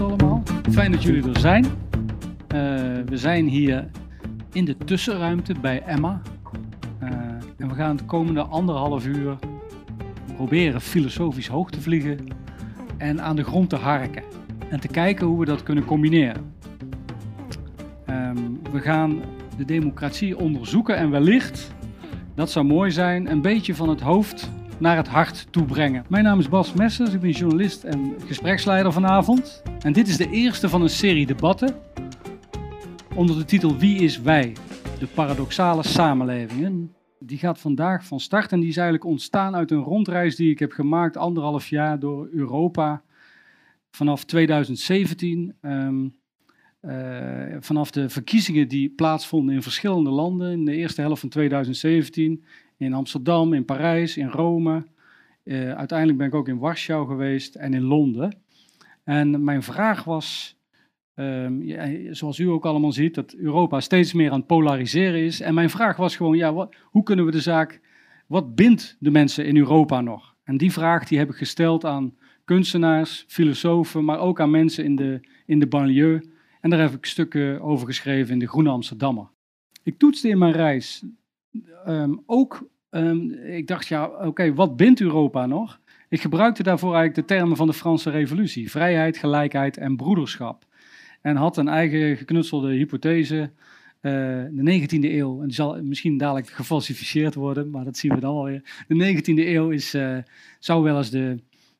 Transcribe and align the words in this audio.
Allemaal. 0.00 0.42
Fijn 0.70 0.92
dat 0.92 1.02
jullie 1.02 1.28
er 1.28 1.40
zijn. 1.40 1.64
Eh, 1.64 1.70
we 3.06 3.16
zijn 3.16 3.46
hier 3.46 3.90
in 4.52 4.64
de 4.64 4.76
tussenruimte 4.76 5.54
bij 5.60 5.82
Emma. 5.82 6.22
Uh, 7.02 7.08
en 7.56 7.68
we 7.68 7.74
gaan 7.74 7.96
het 7.96 8.06
komende 8.06 8.42
anderhalf 8.42 9.06
uur 9.06 9.38
proberen 10.34 10.80
filosofisch 10.80 11.46
hoog 11.46 11.70
te 11.70 11.80
vliegen 11.80 12.18
en 12.96 13.22
aan 13.22 13.36
de 13.36 13.44
grond 13.44 13.68
te 13.68 13.76
harken. 13.76 14.22
En 14.68 14.80
te 14.80 14.88
kijken 14.88 15.26
hoe 15.26 15.38
we 15.38 15.44
dat 15.44 15.62
kunnen 15.62 15.84
combineren. 15.84 16.54
Um, 18.10 18.60
we 18.72 18.80
gaan 18.80 19.20
de 19.56 19.64
democratie 19.64 20.38
onderzoeken 20.38 20.96
en 20.96 21.10
wellicht, 21.10 21.74
dat 22.34 22.50
zou 22.50 22.66
mooi 22.66 22.90
zijn, 22.90 23.30
een 23.30 23.42
beetje 23.42 23.74
van 23.74 23.88
het 23.88 24.00
hoofd 24.00 24.50
naar 24.80 24.96
het 24.96 25.08
hart 25.08 25.46
toe 25.50 25.64
brengen. 25.64 26.04
Mijn 26.08 26.24
naam 26.24 26.38
is 26.38 26.48
Bas 26.48 26.72
Messers, 26.72 27.12
ik 27.12 27.20
ben 27.20 27.30
journalist 27.30 27.84
en 27.84 28.14
gespreksleider 28.26 28.92
vanavond. 28.92 29.62
En 29.80 29.92
dit 29.92 30.08
is 30.08 30.16
de 30.16 30.30
eerste 30.30 30.68
van 30.68 30.82
een 30.82 30.90
serie 30.90 31.26
debatten 31.26 31.74
onder 33.14 33.36
de 33.36 33.44
titel 33.44 33.76
Wie 33.76 33.98
is 33.98 34.20
wij? 34.20 34.52
De 34.98 35.06
paradoxale 35.06 35.82
samenlevingen. 35.82 36.94
Die 37.18 37.38
gaat 37.38 37.58
vandaag 37.58 38.04
van 38.04 38.20
start 38.20 38.52
en 38.52 38.60
die 38.60 38.68
is 38.68 38.76
eigenlijk 38.76 39.06
ontstaan 39.06 39.54
uit 39.54 39.70
een 39.70 39.82
rondreis 39.82 40.36
die 40.36 40.50
ik 40.50 40.58
heb 40.58 40.72
gemaakt 40.72 41.16
anderhalf 41.16 41.66
jaar 41.66 41.98
door 41.98 42.28
Europa 42.32 43.02
vanaf 43.90 44.24
2017. 44.24 45.54
Um, 45.62 46.18
uh, 46.82 47.56
vanaf 47.60 47.90
de 47.90 48.08
verkiezingen 48.08 48.68
die 48.68 48.88
plaatsvonden 48.88 49.54
in 49.54 49.62
verschillende 49.62 50.10
landen 50.10 50.52
in 50.52 50.64
de 50.64 50.74
eerste 50.74 51.00
helft 51.00 51.20
van 51.20 51.28
2017 51.28 52.44
in 52.80 52.92
Amsterdam, 52.92 53.52
in 53.52 53.64
Parijs, 53.64 54.16
in 54.16 54.28
Rome. 54.28 54.84
Uh, 55.44 55.72
uiteindelijk 55.72 56.18
ben 56.18 56.26
ik 56.26 56.34
ook 56.34 56.48
in 56.48 56.58
Warschau 56.58 57.06
geweest 57.06 57.54
en 57.54 57.74
in 57.74 57.82
Londen. 57.82 58.38
En 59.04 59.44
mijn 59.44 59.62
vraag 59.62 60.04
was, 60.04 60.56
um, 61.14 61.62
ja, 61.62 62.14
zoals 62.14 62.38
u 62.38 62.46
ook 62.46 62.64
allemaal 62.64 62.92
ziet, 62.92 63.14
dat 63.14 63.32
Europa 63.32 63.80
steeds 63.80 64.12
meer 64.12 64.30
aan 64.30 64.38
het 64.38 64.46
polariseren 64.46 65.20
is. 65.20 65.40
En 65.40 65.54
mijn 65.54 65.70
vraag 65.70 65.96
was 65.96 66.16
gewoon, 66.16 66.36
ja, 66.36 66.52
wat, 66.52 66.74
hoe 66.84 67.02
kunnen 67.02 67.24
we 67.24 67.30
de 67.30 67.40
zaak, 67.40 67.80
wat 68.26 68.54
bindt 68.54 68.96
de 69.00 69.10
mensen 69.10 69.46
in 69.46 69.56
Europa 69.56 70.00
nog? 70.00 70.34
En 70.44 70.56
die 70.56 70.72
vraag 70.72 71.08
die 71.08 71.18
heb 71.18 71.30
ik 71.30 71.36
gesteld 71.36 71.84
aan 71.84 72.14
kunstenaars, 72.44 73.24
filosofen, 73.28 74.04
maar 74.04 74.18
ook 74.18 74.40
aan 74.40 74.50
mensen 74.50 74.84
in 74.84 74.96
de, 74.96 75.20
in 75.46 75.58
de 75.58 75.66
banlieue. 75.66 76.30
En 76.60 76.70
daar 76.70 76.80
heb 76.80 76.92
ik 76.92 77.06
stukken 77.06 77.60
over 77.60 77.86
geschreven 77.86 78.32
in 78.32 78.38
de 78.38 78.48
Groene 78.48 78.70
Amsterdammer. 78.70 79.28
Ik 79.82 79.98
toetste 79.98 80.28
in 80.28 80.38
mijn 80.38 80.52
reis 80.52 81.04
um, 81.86 82.22
ook, 82.26 82.68
um, 82.90 83.32
ik 83.32 83.66
dacht, 83.66 83.86
ja, 83.86 84.06
oké, 84.06 84.54
wat 84.54 84.76
bindt 84.76 85.00
Europa 85.00 85.46
nog? 85.46 85.80
Ik 86.08 86.20
gebruikte 86.20 86.62
daarvoor 86.62 86.94
eigenlijk 86.94 87.28
de 87.28 87.34
termen 87.34 87.56
van 87.56 87.66
de 87.66 87.72
Franse 87.72 88.10
Revolutie: 88.10 88.70
vrijheid, 88.70 89.16
gelijkheid 89.16 89.76
en 89.76 89.96
broederschap. 89.96 90.64
En 91.20 91.36
had 91.36 91.56
een 91.56 91.68
eigen 91.68 92.16
geknutselde 92.16 92.72
hypothese. 92.72 93.50
Uh, 94.02 94.12
de 94.50 94.88
19e 94.88 95.04
eeuw, 95.04 95.40
en 95.40 95.46
die 95.46 95.54
zal 95.54 95.82
misschien 95.82 96.16
dadelijk 96.16 96.48
gefalsificeerd 96.48 97.34
worden, 97.34 97.70
maar 97.70 97.84
dat 97.84 97.96
zien 97.96 98.14
we 98.14 98.20
dan 98.20 98.34
alweer. 98.34 98.84
De 98.88 99.14
19e 99.16 99.46
eeuw 99.46 99.70
is, 99.70 99.94
uh, 99.94 100.18
zou 100.58 100.82
wel 100.82 100.96
eens 100.96 101.10
de, 101.10 101.36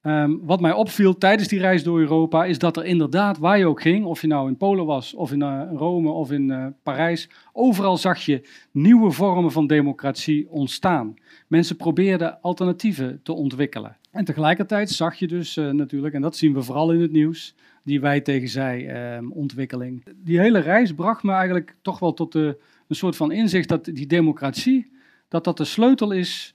Um, 0.08 0.40
wat 0.44 0.62
mij 0.62 0.72
opviel 0.72 1.18
tijdens 1.18 1.48
die 1.48 1.60
reis 1.60 1.84
door 1.84 2.00
Europa 2.00 2.46
is 2.46 2.60
dat 2.60 2.78
er 2.78 2.86
inderdaad, 2.86 3.38
waar 3.38 3.58
je 3.58 3.68
ook 3.68 3.82
ging, 3.82 4.06
of 4.06 4.22
je 4.22 4.28
nou 4.28 4.48
in 4.48 4.58
Polen 4.58 4.86
was, 4.86 5.14
of 5.14 5.32
in 5.32 5.40
uh, 5.40 5.62
Rome, 5.76 6.10
of 6.10 6.32
in 6.32 6.50
uh, 6.50 6.66
Parijs, 6.84 7.30
overal 7.54 7.98
zag 7.98 8.22
je 8.22 8.48
nieuwe 8.72 9.12
vormen 9.12 9.52
van 9.52 9.68
democratie 9.68 10.50
ontstaan. 10.50 11.14
Mensen 11.48 11.76
probeerden 11.76 12.42
alternatieven 12.42 13.20
te 13.24 13.34
ontwikkelen. 13.34 13.98
En 14.12 14.26
tegelijkertijd 14.26 14.90
zag 14.90 15.16
je 15.16 15.28
dus 15.28 15.58
uh, 15.58 15.70
natuurlijk, 15.70 16.14
en 16.14 16.22
dat 16.22 16.36
zien 16.36 16.54
we 16.54 16.62
vooral 16.62 16.92
in 16.92 17.02
het 17.02 17.12
nieuws, 17.12 17.56
die 17.84 18.02
wij 18.02 18.22
tegen 18.22 18.50
zij 18.50 18.88
ehm, 18.88 19.32
ontwikkeling. 19.32 20.06
Die 20.16 20.40
hele 20.40 20.60
reis 20.60 20.94
bracht 20.94 21.24
me 21.24 21.32
eigenlijk 21.32 21.76
toch 21.82 22.00
wel 22.00 22.14
tot 22.14 22.34
een 22.34 22.56
soort 22.90 23.16
van 23.16 23.32
inzicht 23.32 23.70
dat 23.70 23.86
die 23.86 24.08
democratie, 24.08 24.92
dat 25.28 25.44
dat 25.44 25.58
de 25.58 25.66
sleutel 25.66 26.12
is 26.12 26.55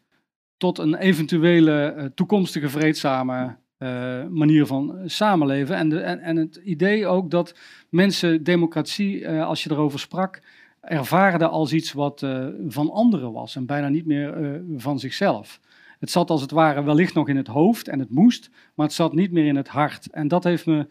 tot 0.60 0.78
een 0.78 0.94
eventuele 0.94 1.94
uh, 1.96 2.04
toekomstige 2.14 2.68
vreedzame 2.68 3.56
uh, 3.78 3.88
manier 4.28 4.66
van 4.66 4.98
samenleven. 5.06 5.76
En, 5.76 6.04
en, 6.04 6.20
en, 6.20 6.36
het 6.36 6.56
idee 6.64 7.06
ook 7.06 7.30
dat 7.30 7.54
mensen 7.88 8.42
democratie, 8.42 9.20
uh, 9.20 9.46
als 9.46 9.62
je 9.62 9.70
erover 9.70 9.98
sprak, 9.98 10.42
ervaarden 10.80 11.50
als 11.50 11.72
iets 11.72 11.92
wat 11.92 12.26
van 12.68 12.90
anderen 12.90 13.32
was 13.32 13.56
en 13.56 13.66
bijna 13.66 13.88
niet 13.88 14.06
meer 14.06 14.60
van 14.76 14.98
zichzelf. 14.98 15.60
Het 15.98 16.10
zat 16.10 16.30
als 16.30 16.40
het 16.40 16.50
ware 16.50 16.82
wellicht 16.82 17.14
nog 17.14 17.28
in 17.28 17.36
het 17.36 17.46
hoofd 17.46 17.88
en 17.88 17.98
het 17.98 18.10
moest, 18.10 18.50
maar 18.74 18.86
het 18.86 18.94
zat 18.94 19.14
niet 19.14 19.32
meer 19.32 19.46
in 19.46 19.56
het 19.56 19.68
hart. 19.68 20.10
En 20.10 20.28
dat 20.28 20.44
heeft 20.44 20.66
me 20.66 20.86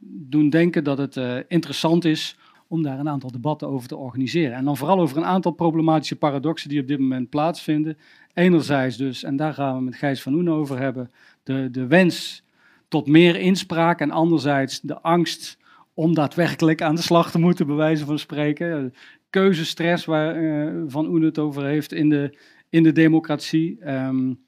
doen 0.00 0.50
denken 0.50 0.84
dat 0.84 0.98
het 0.98 1.44
interessant 1.48 2.04
is 2.04 2.36
om 2.74 2.82
daar 2.82 2.98
een 2.98 3.08
aantal 3.08 3.30
debatten 3.30 3.68
over 3.68 3.88
te 3.88 3.96
organiseren. 3.96 4.56
En 4.56 4.64
dan 4.64 4.76
vooral 4.76 5.00
over 5.00 5.16
een 5.16 5.24
aantal 5.24 5.52
problematische 5.52 6.16
paradoxen 6.16 6.68
die 6.68 6.80
op 6.80 6.86
dit 6.86 6.98
moment 6.98 7.28
plaatsvinden. 7.30 7.98
Enerzijds 8.32 8.96
dus, 8.96 9.22
en 9.22 9.36
daar 9.36 9.54
gaan 9.54 9.76
we 9.76 9.82
met 9.82 9.94
Gijs 9.94 10.22
van 10.22 10.34
Oen 10.34 10.50
over 10.50 10.78
hebben, 10.78 11.10
de, 11.42 11.68
de 11.70 11.86
wens 11.86 12.44
tot 12.88 13.06
meer 13.06 13.36
inspraak 13.36 14.00
en 14.00 14.10
anderzijds 14.10 14.80
de 14.80 15.00
angst 15.00 15.58
om 15.94 16.14
daadwerkelijk 16.14 16.82
aan 16.82 16.94
de 16.94 17.02
slag 17.02 17.30
te 17.30 17.38
moeten, 17.38 17.66
bij 17.66 17.76
wijze 17.76 18.04
van 18.04 18.18
spreken. 18.18 18.94
Keuzestress 19.30 20.04
waar 20.04 20.42
uh, 20.42 20.82
Van 20.86 21.06
Oen 21.06 21.22
het 21.22 21.38
over 21.38 21.64
heeft 21.64 21.92
in 21.92 22.08
de, 22.08 22.38
in 22.70 22.82
de 22.82 22.92
democratie. 22.92 23.90
Um, 23.90 24.40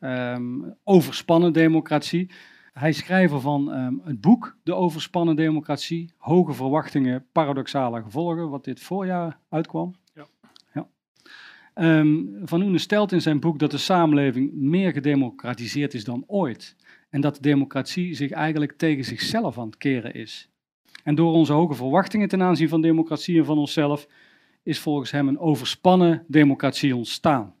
um, 0.00 0.74
overspannen 0.84 1.52
democratie. 1.52 2.30
Hij 2.78 2.88
is 2.88 2.96
schrijver 2.96 3.40
van 3.40 3.68
um, 3.68 4.00
het 4.04 4.20
boek 4.20 4.56
De 4.62 4.74
Overspannen 4.74 5.36
Democratie, 5.36 6.12
Hoge 6.16 6.52
Verwachtingen, 6.52 7.26
Paradoxale 7.32 8.02
Gevolgen, 8.02 8.50
wat 8.50 8.64
dit 8.64 8.80
voorjaar 8.80 9.38
uitkwam. 9.48 9.94
Ja. 10.14 10.26
ja. 10.74 10.88
Um, 11.98 12.40
van 12.44 12.62
Oene 12.62 12.78
stelt 12.78 13.12
in 13.12 13.20
zijn 13.20 13.40
boek 13.40 13.58
dat 13.58 13.70
de 13.70 13.78
samenleving 13.78 14.52
meer 14.52 14.92
gedemocratiseerd 14.92 15.94
is 15.94 16.04
dan 16.04 16.24
ooit. 16.26 16.76
En 17.10 17.20
dat 17.20 17.34
de 17.34 17.40
democratie 17.40 18.14
zich 18.14 18.30
eigenlijk 18.30 18.72
tegen 18.72 19.04
zichzelf 19.04 19.58
aan 19.58 19.66
het 19.66 19.76
keren 19.76 20.14
is. 20.14 20.50
En 21.04 21.14
door 21.14 21.32
onze 21.32 21.52
hoge 21.52 21.74
verwachtingen 21.74 22.28
ten 22.28 22.42
aanzien 22.42 22.68
van 22.68 22.80
democratie 22.80 23.38
en 23.38 23.44
van 23.44 23.58
onszelf 23.58 24.08
is 24.62 24.78
volgens 24.78 25.10
hem 25.10 25.28
een 25.28 25.38
overspannen 25.38 26.24
democratie 26.28 26.96
ontstaan. 26.96 27.54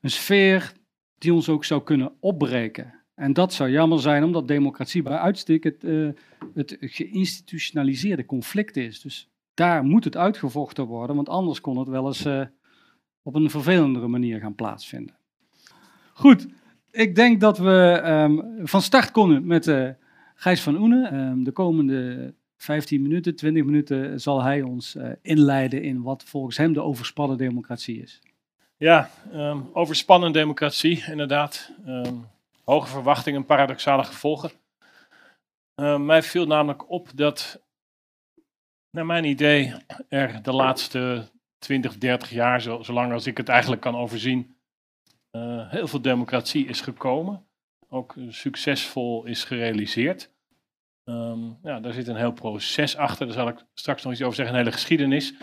Een 0.00 0.10
sfeer 0.10 0.72
die 1.18 1.34
ons 1.34 1.48
ook 1.48 1.64
zou 1.64 1.82
kunnen 1.82 2.12
opbreken 2.20 2.99
en 3.20 3.32
dat 3.32 3.52
zou 3.52 3.70
jammer 3.70 4.00
zijn, 4.00 4.24
omdat 4.24 4.48
democratie 4.48 5.02
bij 5.02 5.16
uitstek 5.16 5.64
het, 5.64 5.84
uh, 5.84 6.08
het 6.54 6.76
geïnstitutionaliseerde 6.80 8.26
conflict 8.26 8.76
is. 8.76 9.00
Dus 9.00 9.28
daar 9.54 9.84
moet 9.84 10.04
het 10.04 10.16
uitgevochten 10.16 10.84
worden, 10.84 11.16
want 11.16 11.28
anders 11.28 11.60
kon 11.60 11.78
het 11.78 11.88
wel 11.88 12.06
eens 12.06 12.26
uh, 12.26 12.42
op 13.22 13.34
een 13.34 13.50
vervelendere 13.50 14.06
manier 14.06 14.40
gaan 14.40 14.54
plaatsvinden. 14.54 15.14
Goed, 16.12 16.46
ik 16.90 17.14
denk 17.14 17.40
dat 17.40 17.58
we 17.58 18.02
um, 18.04 18.66
van 18.66 18.82
start 18.82 19.10
kunnen 19.10 19.46
met 19.46 19.66
uh, 19.66 19.88
Gijs 20.34 20.62
van 20.62 20.76
Oenen. 20.76 21.14
Um, 21.14 21.44
de 21.44 21.52
komende 21.52 22.34
15 22.56 23.02
minuten, 23.02 23.36
20 23.36 23.64
minuten 23.64 24.20
zal 24.20 24.42
hij 24.42 24.62
ons 24.62 24.96
inleiden 25.22 25.82
in 25.82 26.02
wat 26.02 26.24
volgens 26.24 26.56
hem 26.56 26.72
de 26.72 26.82
overspannen 26.82 27.38
democratie 27.38 28.02
is. 28.02 28.20
Ja, 28.76 29.10
um, 29.34 29.68
overspannen 29.72 30.32
democratie, 30.32 31.04
inderdaad. 31.10 31.72
Hoge 32.70 32.88
verwachtingen, 32.88 33.44
paradoxale 33.44 34.04
gevolgen. 34.04 34.50
Uh, 35.76 35.98
mij 35.98 36.22
viel 36.22 36.46
namelijk 36.46 36.90
op 36.90 37.08
dat, 37.14 37.62
naar 38.90 39.06
mijn 39.06 39.24
idee, 39.24 39.74
er 40.08 40.42
de 40.42 40.52
laatste 40.52 41.28
20, 41.58 41.98
30 41.98 42.30
jaar, 42.30 42.60
zo, 42.60 42.82
zolang 42.82 43.12
als 43.12 43.26
ik 43.26 43.36
het 43.36 43.48
eigenlijk 43.48 43.80
kan 43.80 43.96
overzien, 43.96 44.56
uh, 45.32 45.70
heel 45.70 45.86
veel 45.88 46.02
democratie 46.02 46.66
is 46.66 46.80
gekomen. 46.80 47.46
Ook 47.88 48.14
succesvol 48.28 49.24
is 49.24 49.44
gerealiseerd. 49.44 50.30
Um, 51.04 51.58
ja, 51.62 51.80
daar 51.80 51.92
zit 51.92 52.08
een 52.08 52.16
heel 52.16 52.32
proces 52.32 52.96
achter, 52.96 53.26
daar 53.26 53.34
zal 53.34 53.48
ik 53.48 53.64
straks 53.74 54.02
nog 54.02 54.12
iets 54.12 54.22
over 54.22 54.34
zeggen, 54.34 54.54
een 54.54 54.60
hele 54.60 54.76
geschiedenis. 54.76 55.34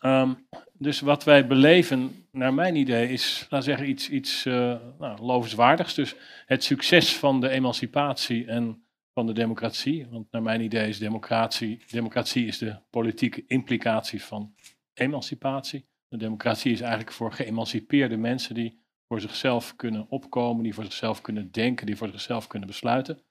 Um, 0.00 0.48
dus 0.78 1.00
wat 1.00 1.24
wij 1.24 1.46
beleven, 1.46 2.26
naar 2.32 2.54
mijn 2.54 2.76
idee, 2.76 3.08
is, 3.08 3.46
laat 3.50 3.64
zeggen, 3.64 3.88
iets, 3.88 4.10
iets 4.10 4.46
uh, 4.46 4.76
nou, 4.98 5.20
lovenswaardigs. 5.22 5.94
Dus 5.94 6.14
het 6.46 6.64
succes 6.64 7.16
van 7.16 7.40
de 7.40 7.48
emancipatie 7.48 8.46
en 8.46 8.86
van 9.14 9.26
de 9.26 9.32
democratie. 9.32 10.06
Want 10.10 10.30
naar 10.30 10.42
mijn 10.42 10.60
idee 10.60 10.88
is 10.88 10.98
democratie, 10.98 11.82
democratie 11.90 12.46
is 12.46 12.58
de 12.58 12.76
politieke 12.90 13.44
implicatie 13.46 14.22
van 14.22 14.54
emancipatie. 14.94 15.86
De 16.08 16.16
democratie 16.16 16.72
is 16.72 16.80
eigenlijk 16.80 17.12
voor 17.12 17.32
geëmancipeerde 17.32 18.16
mensen 18.16 18.54
die 18.54 18.84
voor 19.08 19.20
zichzelf 19.20 19.76
kunnen 19.76 20.06
opkomen, 20.08 20.62
die 20.62 20.74
voor 20.74 20.84
zichzelf 20.84 21.20
kunnen 21.20 21.50
denken, 21.50 21.86
die 21.86 21.96
voor 21.96 22.08
zichzelf 22.08 22.46
kunnen 22.46 22.68
besluiten. 22.68 23.22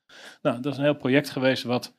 Nou, 0.41 0.61
dat 0.61 0.71
is 0.71 0.77
een 0.77 0.83
heel 0.83 0.95
project 0.95 1.29
geweest 1.29 1.63
wat 1.63 1.97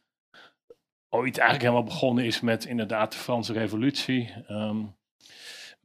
ooit 1.08 1.38
eigenlijk 1.38 1.68
helemaal 1.68 1.92
begonnen 1.92 2.24
is 2.24 2.40
met 2.40 2.64
inderdaad 2.64 3.12
de 3.12 3.18
Franse 3.18 3.52
Revolutie. 3.52 4.32
Ehm, 4.46 4.84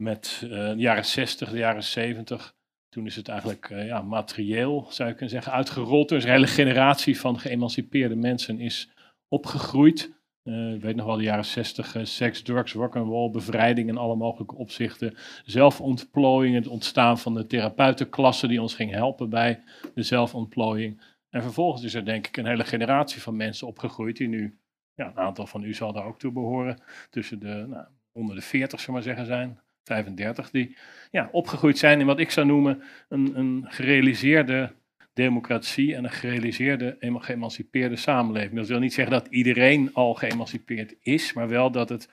met 0.01 0.41
uh, 0.43 0.49
de 0.49 0.75
jaren 0.77 1.05
60, 1.05 1.49
de 1.49 1.57
jaren 1.57 1.83
70. 1.83 2.55
Toen 2.89 3.05
is 3.05 3.15
het 3.15 3.27
eigenlijk 3.27 3.69
uh, 3.69 3.85
ja, 3.85 4.01
materieel, 4.01 4.87
zou 4.89 5.09
je 5.09 5.15
kunnen 5.15 5.33
zeggen, 5.33 5.53
uitgerold. 5.53 6.09
Dus 6.09 6.23
een 6.23 6.29
hele 6.29 6.47
generatie 6.47 7.19
van 7.19 7.39
geëmancipeerde 7.39 8.15
mensen 8.15 8.59
is 8.59 8.89
opgegroeid. 9.27 10.19
Uh, 10.43 10.73
ik 10.73 10.81
weet 10.81 10.95
nog 10.95 11.05
wel 11.05 11.15
de 11.15 11.23
jaren 11.23 11.45
60, 11.45 11.95
uh, 11.95 12.05
seks, 12.05 12.41
drugs, 12.41 12.73
rock'n'roll, 12.73 13.31
bevrijding 13.31 13.89
in 13.89 13.97
alle 13.97 14.15
mogelijke 14.15 14.55
opzichten. 14.55 15.17
Zelfontplooiing, 15.45 16.55
het 16.55 16.67
ontstaan 16.67 17.19
van 17.19 17.33
de 17.33 17.47
therapeutenklasse 17.47 18.47
die 18.47 18.61
ons 18.61 18.75
ging 18.75 18.91
helpen 18.91 19.29
bij 19.29 19.63
de 19.93 20.03
zelfontplooiing. 20.03 21.01
En 21.29 21.41
vervolgens 21.41 21.83
is 21.83 21.93
er 21.93 22.05
denk 22.05 22.27
ik 22.27 22.37
een 22.37 22.45
hele 22.45 22.65
generatie 22.65 23.21
van 23.21 23.35
mensen 23.35 23.67
opgegroeid 23.67 24.17
die 24.17 24.27
nu, 24.27 24.57
ja, 24.93 25.07
een 25.07 25.17
aantal 25.17 25.47
van 25.47 25.63
u 25.63 25.73
zal 25.73 25.93
daar 25.93 26.05
ook 26.05 26.19
toe 26.19 26.31
behoren, 26.31 26.81
tussen 27.09 27.39
de, 27.39 27.65
nou, 27.67 27.85
onder 28.11 28.35
de 28.35 28.41
40 28.41 28.79
zullen 28.79 28.93
maar 28.93 29.03
zeggen 29.03 29.25
zijn, 29.25 29.59
35, 29.93 30.51
die 30.51 30.75
ja, 31.11 31.29
opgegroeid 31.31 31.77
zijn 31.77 31.99
in 31.99 32.05
wat 32.05 32.19
ik 32.19 32.31
zou 32.31 32.47
noemen 32.47 32.83
een, 33.09 33.37
een 33.37 33.65
gerealiseerde 33.67 34.71
democratie 35.13 35.95
en 35.95 36.03
een 36.03 36.11
gerealiseerde, 36.11 36.97
geëmancipeerde 36.99 37.95
samenleving. 37.95 38.55
Dat 38.55 38.67
wil 38.67 38.79
niet 38.79 38.93
zeggen 38.93 39.13
dat 39.13 39.27
iedereen 39.27 39.93
al 39.93 40.13
geëmancipeerd 40.13 40.95
is, 41.01 41.33
maar 41.33 41.47
wel 41.47 41.71
dat 41.71 41.89
het 41.89 42.09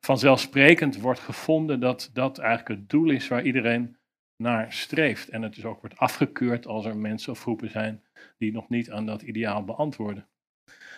vanzelfsprekend 0.00 1.00
wordt 1.00 1.20
gevonden 1.20 1.80
dat 1.80 2.10
dat 2.12 2.38
eigenlijk 2.38 2.80
het 2.80 2.90
doel 2.90 3.10
is 3.10 3.28
waar 3.28 3.42
iedereen 3.42 3.96
naar 4.36 4.72
streeft. 4.72 5.28
En 5.28 5.42
het 5.42 5.54
dus 5.54 5.64
ook 5.64 5.80
wordt 5.80 5.96
afgekeurd 5.96 6.66
als 6.66 6.84
er 6.84 6.96
mensen 6.96 7.32
of 7.32 7.40
groepen 7.40 7.70
zijn 7.70 8.02
die 8.38 8.52
nog 8.52 8.68
niet 8.68 8.90
aan 8.90 9.06
dat 9.06 9.22
ideaal 9.22 9.64
beantwoorden. 9.64 10.26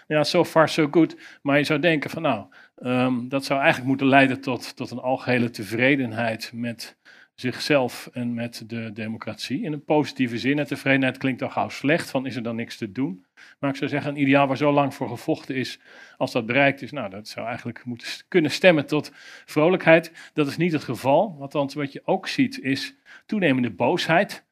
Ja, 0.07 0.25
so 0.25 0.45
far 0.45 0.69
so 0.69 0.89
good. 0.91 1.17
Maar 1.43 1.59
je 1.59 1.65
zou 1.65 1.81
denken 1.81 2.11
van 2.11 2.23
nou, 2.23 2.47
um, 2.83 3.29
dat 3.29 3.45
zou 3.45 3.59
eigenlijk 3.59 3.89
moeten 3.89 4.07
leiden 4.07 4.41
tot, 4.41 4.77
tot 4.77 4.91
een 4.91 4.99
algehele 4.99 5.51
tevredenheid 5.51 6.51
met 6.55 6.97
zichzelf 7.35 8.09
en 8.13 8.35
met 8.35 8.63
de 8.67 8.93
democratie. 8.93 9.63
In 9.63 9.73
een 9.73 9.85
positieve 9.85 10.39
zin. 10.39 10.59
En 10.59 10.67
tevredenheid 10.67 11.17
klinkt 11.17 11.43
al 11.43 11.51
gauw 11.51 11.69
slecht, 11.69 12.11
van 12.11 12.27
is 12.27 12.37
er 12.37 12.43
dan 12.43 12.57
niks 12.57 12.77
te 12.77 12.93
doen. 12.93 13.25
Maar 13.59 13.71
ik 13.71 13.77
zou 13.77 13.91
zeggen, 13.91 14.11
een 14.11 14.21
ideaal 14.21 14.47
waar 14.47 14.57
zo 14.57 14.73
lang 14.73 14.95
voor 14.95 15.09
gevochten 15.09 15.55
is, 15.55 15.81
als 16.17 16.33
dat 16.33 16.47
bereikt 16.47 16.83
is, 16.83 16.93
nou, 16.93 17.11
dat 17.11 17.29
zou 17.29 17.47
eigenlijk 17.47 17.85
moeten 17.85 18.09
kunnen 18.29 18.51
stemmen 18.51 18.87
tot 18.87 19.13
vrolijkheid. 19.45 20.31
Dat 20.33 20.47
is 20.47 20.57
niet 20.57 20.73
het 20.73 20.85
geval. 20.85 21.37
Althans, 21.41 21.75
wat 21.75 21.93
je 21.93 22.03
ook 22.05 22.29
ziet, 22.29 22.61
is 22.61 22.95
toenemende 23.27 23.71
boosheid. 23.71 24.46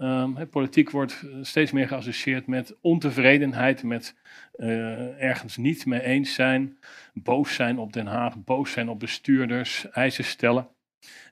Um, 0.00 0.48
politiek 0.48 0.90
wordt 0.90 1.22
eh, 1.22 1.38
steeds 1.42 1.72
meer 1.72 1.88
geassocieerd 1.88 2.46
met 2.46 2.76
ontevredenheid, 2.80 3.82
met 3.82 4.16
uh, 4.56 5.22
ergens 5.22 5.56
niet 5.56 5.86
mee 5.86 6.02
eens 6.02 6.34
zijn, 6.34 6.78
boos 7.14 7.54
zijn 7.54 7.78
op 7.78 7.92
Den 7.92 8.06
Haag, 8.06 8.44
boos 8.44 8.72
zijn 8.72 8.88
op 8.88 8.98
bestuurders, 8.98 9.90
eisen 9.90 10.24
stellen. 10.24 10.68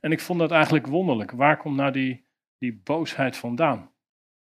En 0.00 0.12
ik 0.12 0.20
vond 0.20 0.38
dat 0.38 0.50
eigenlijk 0.50 0.86
wonderlijk. 0.86 1.30
Waar 1.30 1.56
komt 1.56 1.76
nou 1.76 1.92
die, 1.92 2.24
die 2.58 2.80
boosheid 2.84 3.36
vandaan? 3.36 3.90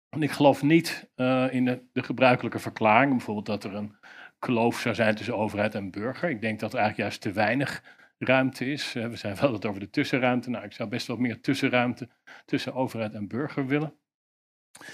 En 0.09 0.23
ik 0.23 0.31
geloof 0.31 0.63
niet 0.63 1.09
uh, 1.15 1.53
in 1.53 1.65
de, 1.65 1.81
de, 1.93 2.03
gebruikelijke 2.03 2.59
verklaring, 2.59 3.11
bijvoorbeeld 3.11 3.45
dat 3.45 3.63
er 3.63 3.75
een 3.75 3.95
kloof 4.39 4.79
zou 4.79 4.95
zijn 4.95 5.15
tussen 5.15 5.37
overheid 5.37 5.75
en 5.75 5.91
burger. 5.91 6.29
Ik 6.29 6.41
denk 6.41 6.59
dat 6.59 6.73
er 6.73 6.79
eigenlijk 6.79 7.09
juist 7.09 7.21
te 7.21 7.31
weinig 7.31 7.83
ruimte 8.17 8.71
is. 8.71 8.93
We 8.93 9.15
zijn 9.15 9.35
wel 9.35 9.53
het 9.53 9.65
over 9.65 9.79
de 9.79 9.89
tussenruimte. 9.89 10.49
Nou, 10.49 10.65
ik 10.65 10.73
zou 10.73 10.89
best 10.89 11.07
wel 11.07 11.17
meer 11.17 11.41
tussenruimte 11.41 12.09
tussen 12.45 12.73
overheid 12.73 13.13
en 13.13 13.27
burger 13.27 13.67
willen. 13.67 13.93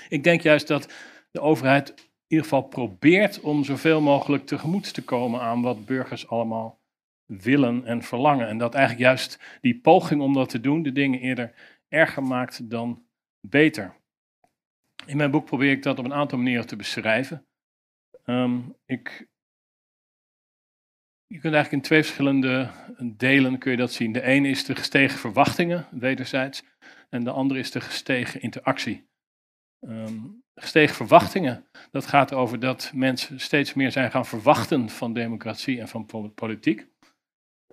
Ik 0.10 0.24
denk 0.24 0.42
juist 0.42 0.68
dat 0.68 0.94
de 1.32 1.40
overheid 1.40 1.90
in 1.90 2.06
ieder 2.28 2.46
geval 2.46 2.62
probeert 2.62 3.40
om 3.40 3.64
zoveel 3.64 4.02
mogelijk 4.02 4.46
tegemoet 4.46 4.94
te 4.94 5.04
komen 5.04 5.42
aan 5.42 5.62
wat 5.62 5.86
burgers 5.86 6.28
allemaal 6.28 6.80
willen 7.26 7.86
en 7.86 8.04
verlangen. 8.04 8.48
En 8.48 8.58
dat 8.58 8.74
eigenlijk 8.74 9.06
juist 9.06 9.40
die 9.62 9.80
poging 9.80 10.22
om 10.22 10.34
dat 10.34 10.50
te 10.50 10.60
doen 10.60 10.84
de 10.84 10.92
dingen 10.92 11.20
eerder 11.20 11.54
erger 11.88 12.24
maakt 12.24 12.70
dan 12.70 13.06
beter. 13.40 13.96
In 15.06 15.18
mijn 15.18 15.32
boek 15.32 15.46
probeer 15.46 15.72
ik 15.72 15.84
dat 15.84 16.00
op 16.00 16.06
een 16.06 16.14
aantal 16.14 16.38
manieren 16.38 16.68
te 16.68 16.76
beschrijven. 16.76 17.46
Um, 18.26 18.76
ik, 18.86 19.28
je 21.28 21.40
kunt 21.40 21.54
eigenlijk 21.54 21.72
in 21.72 21.82
twee 21.82 22.04
verschillende 22.04 22.70
delen 23.04 23.58
kun 23.58 23.72
je 23.72 23.78
dat 23.78 23.92
zien. 23.92 24.12
De 24.12 24.22
ene 24.22 24.48
is 24.48 24.66
de 24.66 24.76
gestegen 24.76 25.20
verwachtingen, 25.20 25.88
wederzijds, 25.92 26.64
en 27.10 27.24
de 27.24 27.32
andere 27.32 27.60
is 27.60 27.72
de 27.72 27.82
gestegen 27.82 28.42
interactie. 28.42 29.08
Um, 29.82 30.44
gestegen 30.56 30.96
verwachtingen, 30.96 31.66
dat 31.92 32.06
gaat 32.06 32.34
over 32.34 32.60
dat 32.60 32.92
mensen 32.96 33.40
steeds 33.40 33.74
meer 33.74 33.92
zijn 33.92 34.12
gaan 34.12 34.26
verwachten 34.26 34.90
van 34.90 35.14
democratie 35.14 35.80
en 35.80 35.88
van 35.88 36.34
politiek. 36.36 36.88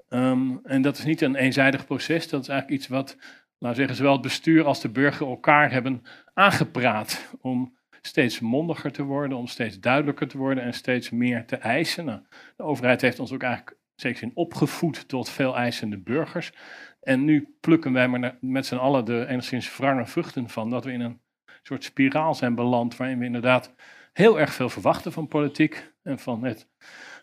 Um, 0.09 0.61
en 0.65 0.83
dat 0.83 0.99
is 0.99 1.05
niet 1.05 1.21
een 1.21 1.35
eenzijdig 1.35 1.87
proces, 1.87 2.29
dat 2.29 2.43
is 2.43 2.49
eigenlijk 2.49 2.81
iets 2.81 2.89
wat, 2.89 3.17
laten 3.59 3.77
zeggen, 3.77 3.97
zowel 3.97 4.13
het 4.13 4.23
bestuur 4.23 4.65
als 4.65 4.81
de 4.81 4.89
burger 4.89 5.27
elkaar 5.27 5.73
hebben 5.73 6.03
aangepraat 6.35 7.35
om 7.41 7.77
steeds 8.01 8.41
mondiger 8.41 8.93
te 8.93 9.03
worden, 9.03 9.39
om 9.39 9.47
steeds 9.47 9.81
duidelijker 9.81 10.29
te 10.29 10.39
worden 10.39 10.65
en 10.65 10.75
steeds 10.75 11.11
meer 11.11 11.47
te 11.47 11.57
eisen. 11.57 12.05
Nou, 12.05 12.21
de 12.57 12.63
overheid 12.63 13.01
heeft 13.01 13.19
ons 13.19 13.33
ook 13.33 13.43
eigenlijk 13.43 13.77
zeker 13.95 14.23
in 14.23 14.31
opgevoed 14.35 15.09
tot 15.09 15.31
veel 15.31 15.57
eisende 15.57 15.99
burgers. 15.99 16.53
En 17.01 17.25
nu 17.25 17.57
plukken 17.61 17.93
wij 17.93 18.09
maar 18.09 18.39
met 18.41 18.67
z'n 18.67 18.75
allen 18.75 19.05
de 19.05 19.27
enigszins 19.27 19.77
wrange 19.77 20.07
vruchten 20.07 20.49
van 20.49 20.71
dat 20.71 20.85
we 20.85 20.93
in 20.93 21.01
een 21.01 21.21
soort 21.67 21.85
spiraal 21.85 22.35
zijn 22.35 22.55
beland 22.55 22.97
waarin 22.97 23.19
we 23.19 23.25
inderdaad 23.25 23.75
heel 24.13 24.41
erg 24.41 24.55
veel 24.55 24.69
verwachten 24.69 25.13
van 25.13 25.29
politiek 25.29 25.93
en 26.03 26.19
van 26.19 26.45
het, 26.45 26.69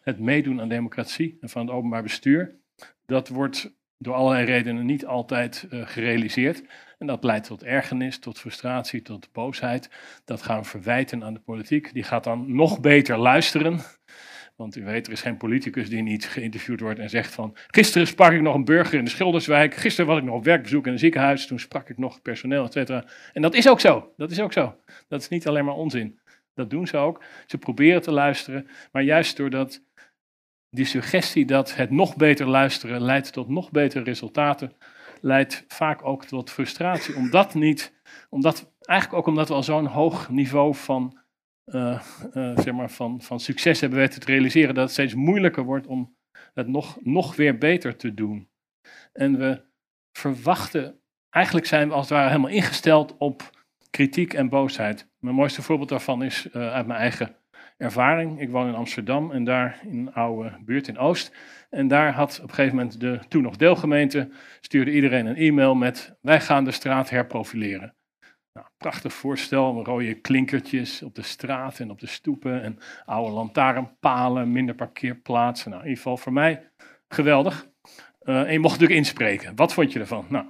het 0.01 0.19
meedoen 0.19 0.61
aan 0.61 0.69
democratie 0.69 1.37
en 1.41 1.49
van 1.49 1.61
het 1.61 1.75
openbaar 1.75 2.03
bestuur. 2.03 2.55
Dat 3.05 3.27
wordt 3.27 3.73
door 3.97 4.13
allerlei 4.13 4.45
redenen 4.45 4.85
niet 4.85 5.05
altijd 5.05 5.67
uh, 5.69 5.87
gerealiseerd. 5.87 6.63
En 6.97 7.07
dat 7.07 7.23
leidt 7.23 7.47
tot 7.47 7.63
ergernis, 7.63 8.19
tot 8.19 8.39
frustratie, 8.39 9.01
tot 9.01 9.31
boosheid. 9.31 9.89
Dat 10.25 10.41
gaan 10.41 10.61
we 10.61 10.67
verwijten 10.67 11.23
aan 11.23 11.33
de 11.33 11.39
politiek. 11.39 11.93
Die 11.93 12.03
gaat 12.03 12.23
dan 12.23 12.55
nog 12.55 12.79
beter 12.79 13.17
luisteren. 13.17 13.79
Want 14.61 14.75
u 14.75 14.83
weet, 14.83 15.07
er 15.07 15.13
is 15.13 15.21
geen 15.21 15.37
politicus 15.37 15.89
die 15.89 16.01
niet 16.01 16.25
geïnterviewd 16.25 16.79
wordt 16.79 16.99
en 16.99 17.09
zegt 17.09 17.33
van... 17.33 17.55
Gisteren 17.67 18.07
sprak 18.07 18.31
ik 18.31 18.41
nog 18.41 18.55
een 18.55 18.65
burger 18.65 18.97
in 18.97 19.03
de 19.03 19.09
Schilderswijk. 19.09 19.75
Gisteren 19.75 20.09
was 20.09 20.19
ik 20.19 20.23
nog 20.23 20.35
op 20.35 20.43
werkbezoek 20.43 20.85
in 20.85 20.91
een 20.91 20.99
ziekenhuis. 20.99 21.47
Toen 21.47 21.59
sprak 21.59 21.89
ik 21.89 21.97
nog 21.97 22.21
personeel, 22.21 22.65
et 22.65 22.73
cetera. 22.73 23.05
En 23.33 23.41
dat 23.41 23.53
is 23.53 23.69
ook 23.69 23.79
zo. 23.79 24.13
Dat 24.17 24.31
is 24.31 24.39
ook 24.39 24.53
zo. 24.53 24.75
Dat 25.07 25.21
is 25.21 25.27
niet 25.27 25.47
alleen 25.47 25.65
maar 25.65 25.75
onzin. 25.75 26.19
Dat 26.53 26.69
doen 26.69 26.87
ze 26.87 26.97
ook. 26.97 27.23
Ze 27.45 27.57
proberen 27.57 28.01
te 28.01 28.11
luisteren. 28.11 28.67
Maar 28.91 29.03
juist 29.03 29.37
doordat 29.37 29.83
die 30.69 30.85
suggestie 30.85 31.45
dat 31.45 31.75
het 31.75 31.89
nog 31.89 32.15
beter 32.15 32.47
luisteren 32.47 33.01
leidt 33.01 33.33
tot 33.33 33.49
nog 33.49 33.71
betere 33.71 34.03
resultaten, 34.03 34.73
leidt 35.21 35.65
vaak 35.67 36.05
ook 36.05 36.25
tot 36.25 36.51
frustratie. 36.51 37.15
Omdat 37.15 37.53
niet, 37.53 37.93
omdat, 38.29 38.73
eigenlijk 38.79 39.19
ook 39.19 39.27
omdat 39.27 39.47
we 39.47 39.53
al 39.53 39.63
zo'n 39.63 39.85
hoog 39.85 40.29
niveau 40.29 40.75
van, 40.75 41.20
uh, 41.75 42.01
uh, 42.33 42.57
zeg 42.57 42.73
maar 42.73 42.89
van, 42.89 43.21
van 43.21 43.39
succes 43.39 43.81
hebben 43.81 43.99
weten 43.99 44.19
te 44.19 44.25
realiseren, 44.25 44.73
dat 44.73 44.83
het 44.83 44.93
steeds 44.93 45.13
moeilijker 45.13 45.63
wordt 45.63 45.87
om 45.87 46.15
het 46.53 46.67
nog, 46.67 46.97
nog 47.01 47.35
weer 47.35 47.57
beter 47.57 47.95
te 47.95 48.13
doen. 48.13 48.49
En 49.13 49.37
we 49.37 49.61
verwachten, 50.11 50.99
eigenlijk 51.29 51.65
zijn 51.65 51.87
we 51.87 51.93
als 51.93 52.09
het 52.09 52.17
ware 52.17 52.29
helemaal 52.29 52.51
ingesteld 52.51 53.17
op 53.17 53.49
kritiek 53.89 54.33
en 54.33 54.49
boosheid. 54.49 55.09
Mijn 55.19 55.35
mooiste 55.35 55.61
voorbeeld 55.61 55.89
daarvan 55.89 56.23
is 56.23 56.47
uh, 56.53 56.71
uit 56.73 56.87
mijn 56.87 56.99
eigen 56.99 57.35
ervaring. 57.77 58.41
Ik 58.41 58.49
woon 58.49 58.67
in 58.67 58.75
Amsterdam 58.75 59.31
en 59.31 59.43
daar 59.43 59.79
in 59.83 59.99
een 59.99 60.13
oude 60.13 60.57
buurt 60.65 60.87
in 60.87 60.97
Oost. 60.97 61.35
En 61.69 61.87
daar 61.87 62.13
had 62.13 62.39
op 62.43 62.49
een 62.49 62.55
gegeven 62.55 62.77
moment 62.77 62.99
de 62.99 63.19
toen 63.27 63.43
nog 63.43 63.55
deelgemeente, 63.55 64.29
stuurde 64.61 64.91
iedereen 64.91 65.25
een 65.25 65.35
e-mail 65.35 65.75
met 65.75 66.17
wij 66.21 66.41
gaan 66.41 66.63
de 66.63 66.71
straat 66.71 67.09
herprofileren. 67.09 67.95
Nou, 68.53 68.67
prachtig 68.77 69.13
voorstel, 69.13 69.83
rode 69.85 70.13
klinkertjes 70.13 71.01
op 71.01 71.15
de 71.15 71.21
straat 71.21 71.79
en 71.79 71.91
op 71.91 71.99
de 71.99 72.07
stoepen 72.07 72.61
en 72.61 72.79
oude 73.05 73.31
lantaarnpalen, 73.31 74.51
minder 74.51 74.75
parkeerplaatsen. 74.75 75.69
Nou, 75.69 75.81
in 75.81 75.87
ieder 75.87 76.03
geval 76.03 76.17
voor 76.17 76.33
mij 76.33 76.69
geweldig. 77.07 77.67
Uh, 78.23 78.41
en 78.41 78.51
je 78.51 78.59
mocht 78.59 78.73
natuurlijk 78.73 78.99
inspreken. 78.99 79.55
Wat 79.55 79.73
vond 79.73 79.91
je 79.91 79.99
ervan? 79.99 80.25
Nou, 80.29 80.45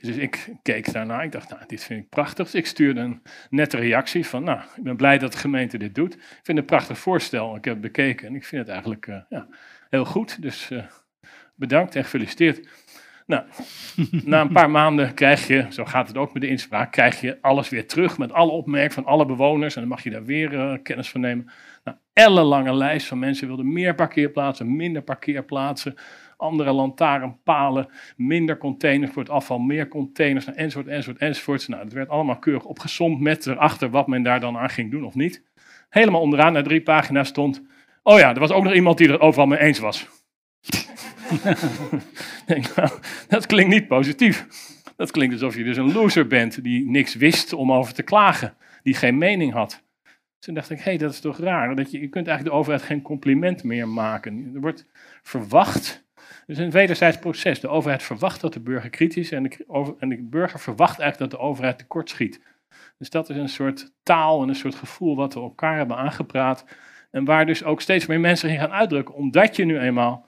dus 0.00 0.16
ik 0.16 0.48
keek 0.62 0.92
daarna, 0.92 1.22
ik 1.22 1.32
dacht, 1.32 1.48
nou, 1.48 1.62
dit 1.66 1.84
vind 1.84 2.02
ik 2.02 2.08
prachtig. 2.08 2.44
Dus 2.44 2.54
ik 2.54 2.66
stuurde 2.66 3.00
een 3.00 3.22
nette 3.50 3.76
reactie 3.76 4.26
van, 4.26 4.44
nou, 4.44 4.60
ik 4.76 4.82
ben 4.82 4.96
blij 4.96 5.18
dat 5.18 5.32
de 5.32 5.38
gemeente 5.38 5.78
dit 5.78 5.94
doet. 5.94 6.14
Ik 6.14 6.20
vind 6.20 6.46
het 6.46 6.56
een 6.56 6.64
prachtig 6.64 6.98
voorstel, 6.98 7.56
ik 7.56 7.64
heb 7.64 7.74
het 7.74 7.82
bekeken 7.82 8.26
en 8.26 8.34
ik 8.34 8.44
vind 8.44 8.60
het 8.60 8.70
eigenlijk 8.70 9.06
uh, 9.06 9.20
ja, 9.28 9.48
heel 9.90 10.04
goed. 10.04 10.42
Dus 10.42 10.70
uh, 10.70 10.84
bedankt 11.54 11.96
en 11.96 12.04
gefeliciteerd. 12.04 12.68
Nou, 13.28 13.42
na 14.24 14.40
een 14.40 14.52
paar 14.52 14.70
maanden 14.70 15.14
krijg 15.14 15.46
je, 15.46 15.66
zo 15.70 15.84
gaat 15.84 16.08
het 16.08 16.16
ook 16.16 16.32
met 16.32 16.42
de 16.42 16.48
inspraak, 16.48 16.92
krijg 16.92 17.20
je 17.20 17.38
alles 17.40 17.68
weer 17.68 17.86
terug 17.86 18.18
met 18.18 18.32
alle 18.32 18.50
opmerkingen 18.50 18.92
van 18.92 19.04
alle 19.04 19.26
bewoners. 19.26 19.74
En 19.74 19.80
dan 19.80 19.90
mag 19.90 20.02
je 20.02 20.10
daar 20.10 20.24
weer 20.24 20.52
uh, 20.52 20.74
kennis 20.82 21.10
van 21.10 21.20
nemen. 21.20 21.50
Nou, 21.84 21.96
ellenlange 22.12 22.74
lijst 22.74 23.06
van 23.06 23.18
mensen 23.18 23.46
wilden 23.46 23.72
meer 23.72 23.94
parkeerplaatsen, 23.94 24.76
minder 24.76 25.02
parkeerplaatsen, 25.02 25.94
andere 26.36 26.72
lantaarnpalen, 26.72 27.88
minder 28.16 28.58
containers 28.58 29.12
voor 29.12 29.22
het 29.22 29.32
afval, 29.32 29.58
meer 29.58 29.88
containers, 29.88 30.44
nou, 30.46 30.58
enzovoort, 30.58 30.88
enzovoort, 30.88 31.20
enzovoort. 31.20 31.68
Nou, 31.68 31.82
dat 31.82 31.92
werd 31.92 32.08
allemaal 32.08 32.38
keurig 32.38 32.64
opgesomd 32.64 33.20
met 33.20 33.46
erachter 33.46 33.90
wat 33.90 34.06
men 34.06 34.22
daar 34.22 34.40
dan 34.40 34.56
aan 34.56 34.70
ging 34.70 34.90
doen 34.90 35.04
of 35.04 35.14
niet. 35.14 35.42
Helemaal 35.88 36.20
onderaan, 36.20 36.52
na 36.52 36.62
drie 36.62 36.82
pagina's 36.82 37.28
stond, 37.28 37.62
oh 38.02 38.18
ja, 38.18 38.34
er 38.34 38.40
was 38.40 38.50
ook 38.50 38.64
nog 38.64 38.74
iemand 38.74 38.98
die 38.98 39.08
er 39.08 39.20
overal 39.20 39.46
mee 39.46 39.58
eens 39.58 39.78
was. 39.78 40.08
Denk, 42.46 42.66
dat 43.28 43.46
klinkt 43.46 43.72
niet 43.72 43.88
positief. 43.88 44.46
Dat 44.96 45.10
klinkt 45.10 45.34
alsof 45.34 45.56
je 45.56 45.64
dus 45.64 45.76
een 45.76 45.92
loser 45.92 46.26
bent 46.26 46.62
die 46.62 46.90
niks 46.90 47.14
wist 47.14 47.52
om 47.52 47.72
over 47.72 47.94
te 47.94 48.02
klagen, 48.02 48.54
die 48.82 48.94
geen 48.94 49.18
mening 49.18 49.52
had. 49.52 49.82
Dus 50.02 50.46
toen 50.46 50.54
dacht 50.54 50.70
ik, 50.70 50.78
hé, 50.78 50.84
hey, 50.84 50.96
dat 50.96 51.12
is 51.12 51.20
toch 51.20 51.38
raar. 51.38 51.76
Dat 51.76 51.90
je, 51.90 52.00
je 52.00 52.08
kunt 52.08 52.26
eigenlijk 52.26 52.56
de 52.56 52.60
overheid 52.60 52.82
geen 52.82 53.02
compliment 53.02 53.64
meer 53.64 53.88
maken. 53.88 54.50
Er 54.54 54.60
wordt 54.60 54.86
verwacht, 55.22 56.04
het 56.14 56.48
is 56.56 56.58
een 56.58 56.70
wederzijds 56.70 57.18
proces. 57.18 57.60
De 57.60 57.68
overheid 57.68 58.02
verwacht 58.02 58.40
dat 58.40 58.52
de 58.52 58.60
burger 58.60 58.90
kritisch 58.90 59.16
is 59.16 59.32
en 59.32 59.42
de, 59.42 59.94
en 59.98 60.08
de 60.08 60.22
burger 60.22 60.60
verwacht 60.60 60.98
eigenlijk 60.98 61.30
dat 61.30 61.40
de 61.40 61.46
overheid 61.46 61.78
tekortschiet. 61.78 62.40
Dus 62.98 63.10
dat 63.10 63.30
is 63.30 63.36
een 63.36 63.48
soort 63.48 63.92
taal 64.02 64.42
en 64.42 64.48
een 64.48 64.54
soort 64.54 64.74
gevoel 64.74 65.16
wat 65.16 65.34
we 65.34 65.40
elkaar 65.40 65.76
hebben 65.76 65.96
aangepraat. 65.96 66.64
En 67.10 67.24
waar 67.24 67.46
dus 67.46 67.64
ook 67.64 67.80
steeds 67.80 68.06
meer 68.06 68.20
mensen 68.20 68.50
in 68.50 68.58
gaan 68.58 68.72
uitdrukken, 68.72 69.14
omdat 69.14 69.56
je 69.56 69.64
nu 69.64 69.78
eenmaal 69.78 70.27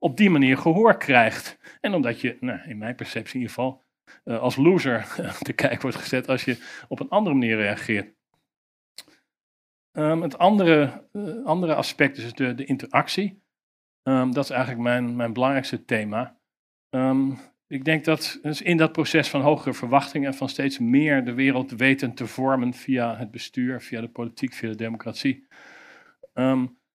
op 0.00 0.16
die 0.16 0.30
manier 0.30 0.58
gehoor 0.58 0.96
krijgt. 0.96 1.58
En 1.80 1.94
omdat 1.94 2.20
je, 2.20 2.36
nou, 2.40 2.60
in 2.68 2.78
mijn 2.78 2.94
perceptie 2.94 3.34
in 3.34 3.40
ieder 3.40 3.54
geval, 3.54 3.82
uh, 4.24 4.38
als 4.38 4.56
loser 4.56 5.06
te 5.42 5.52
kijk 5.52 5.82
wordt 5.82 5.96
gezet 5.96 6.28
als 6.28 6.44
je 6.44 6.58
op 6.88 7.00
een 7.00 7.08
andere 7.08 7.36
manier 7.36 7.56
reageert. 7.56 8.14
Um, 9.92 10.22
het 10.22 10.38
andere, 10.38 11.04
uh, 11.12 11.44
andere 11.44 11.74
aspect 11.74 12.18
is 12.18 12.32
de, 12.32 12.54
de 12.54 12.64
interactie. 12.64 13.42
Um, 14.02 14.32
dat 14.32 14.44
is 14.44 14.50
eigenlijk 14.50 14.82
mijn, 14.82 15.16
mijn 15.16 15.32
belangrijkste 15.32 15.84
thema. 15.84 16.38
Um, 16.90 17.38
ik 17.66 17.84
denk 17.84 18.04
dat 18.04 18.38
dus 18.42 18.62
in 18.62 18.76
dat 18.76 18.92
proces 18.92 19.28
van 19.28 19.40
hogere 19.40 19.74
verwachtingen 19.74 20.30
en 20.30 20.36
van 20.36 20.48
steeds 20.48 20.78
meer 20.78 21.24
de 21.24 21.34
wereld 21.34 21.70
weten 21.70 22.14
te 22.14 22.26
vormen 22.26 22.74
via 22.74 23.16
het 23.16 23.30
bestuur, 23.30 23.80
via 23.80 24.00
de 24.00 24.08
politiek, 24.08 24.52
via 24.52 24.68
de 24.68 24.76
democratie, 24.76 25.46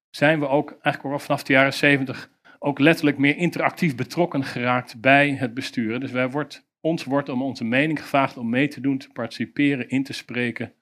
zijn 0.09 0.39
we 0.39 0.47
ook 0.47 0.69
eigenlijk 0.69 1.13
al 1.15 1.19
vanaf 1.19 1.43
de 1.43 1.53
jaren 1.53 1.73
zeventig 1.73 2.29
ook 2.65 2.79
letterlijk 2.79 3.17
meer 3.17 3.37
interactief 3.37 3.95
betrokken 3.95 4.43
geraakt 4.43 5.01
bij 5.01 5.31
het 5.31 5.53
besturen. 5.53 5.99
Dus 5.99 6.11
wij 6.11 6.29
wordt, 6.29 6.67
ons 6.79 7.03
wordt 7.03 7.29
om 7.29 7.41
onze 7.41 7.63
mening 7.63 8.01
gevraagd 8.01 8.37
om 8.37 8.49
mee 8.49 8.67
te 8.67 8.81
doen, 8.81 8.97
te 8.97 9.09
participeren, 9.09 9.89
in 9.89 10.03
te 10.03 10.13
spreken, 10.13 10.73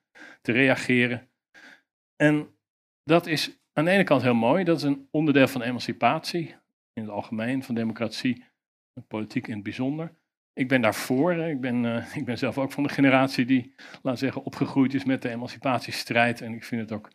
te 0.41 0.51
reageren. 0.51 1.29
En 2.15 2.47
dat 3.03 3.27
is 3.27 3.61
aan 3.73 3.85
de 3.85 3.91
ene 3.91 4.03
kant 4.03 4.21
heel 4.21 4.33
mooi, 4.33 4.63
dat 4.63 4.77
is 4.77 4.83
een 4.83 5.07
onderdeel 5.11 5.47
van 5.47 5.61
emancipatie, 5.61 6.55
in 6.93 7.01
het 7.01 7.11
algemeen, 7.11 7.63
van 7.63 7.75
democratie, 7.75 8.45
politiek 9.07 9.47
in 9.47 9.53
het 9.53 9.63
bijzonder. 9.63 10.15
Ik 10.53 10.67
ben 10.67 10.81
daarvoor, 10.81 11.33
ik 11.33 11.61
ben, 11.61 11.83
uh, 11.83 12.15
ik 12.15 12.25
ben 12.25 12.37
zelf 12.37 12.57
ook 12.57 12.71
van 12.71 12.83
de 12.83 12.89
generatie 12.89 13.45
die, 13.45 13.73
laat 14.01 14.19
zeggen, 14.19 14.43
opgegroeid 14.43 14.93
is 14.93 15.03
met 15.03 15.21
de 15.21 15.29
emancipatiestrijd. 15.29 16.41
En 16.41 16.53
ik 16.53 16.63
vind 16.63 16.81
het 16.81 16.91
ook 16.91 17.11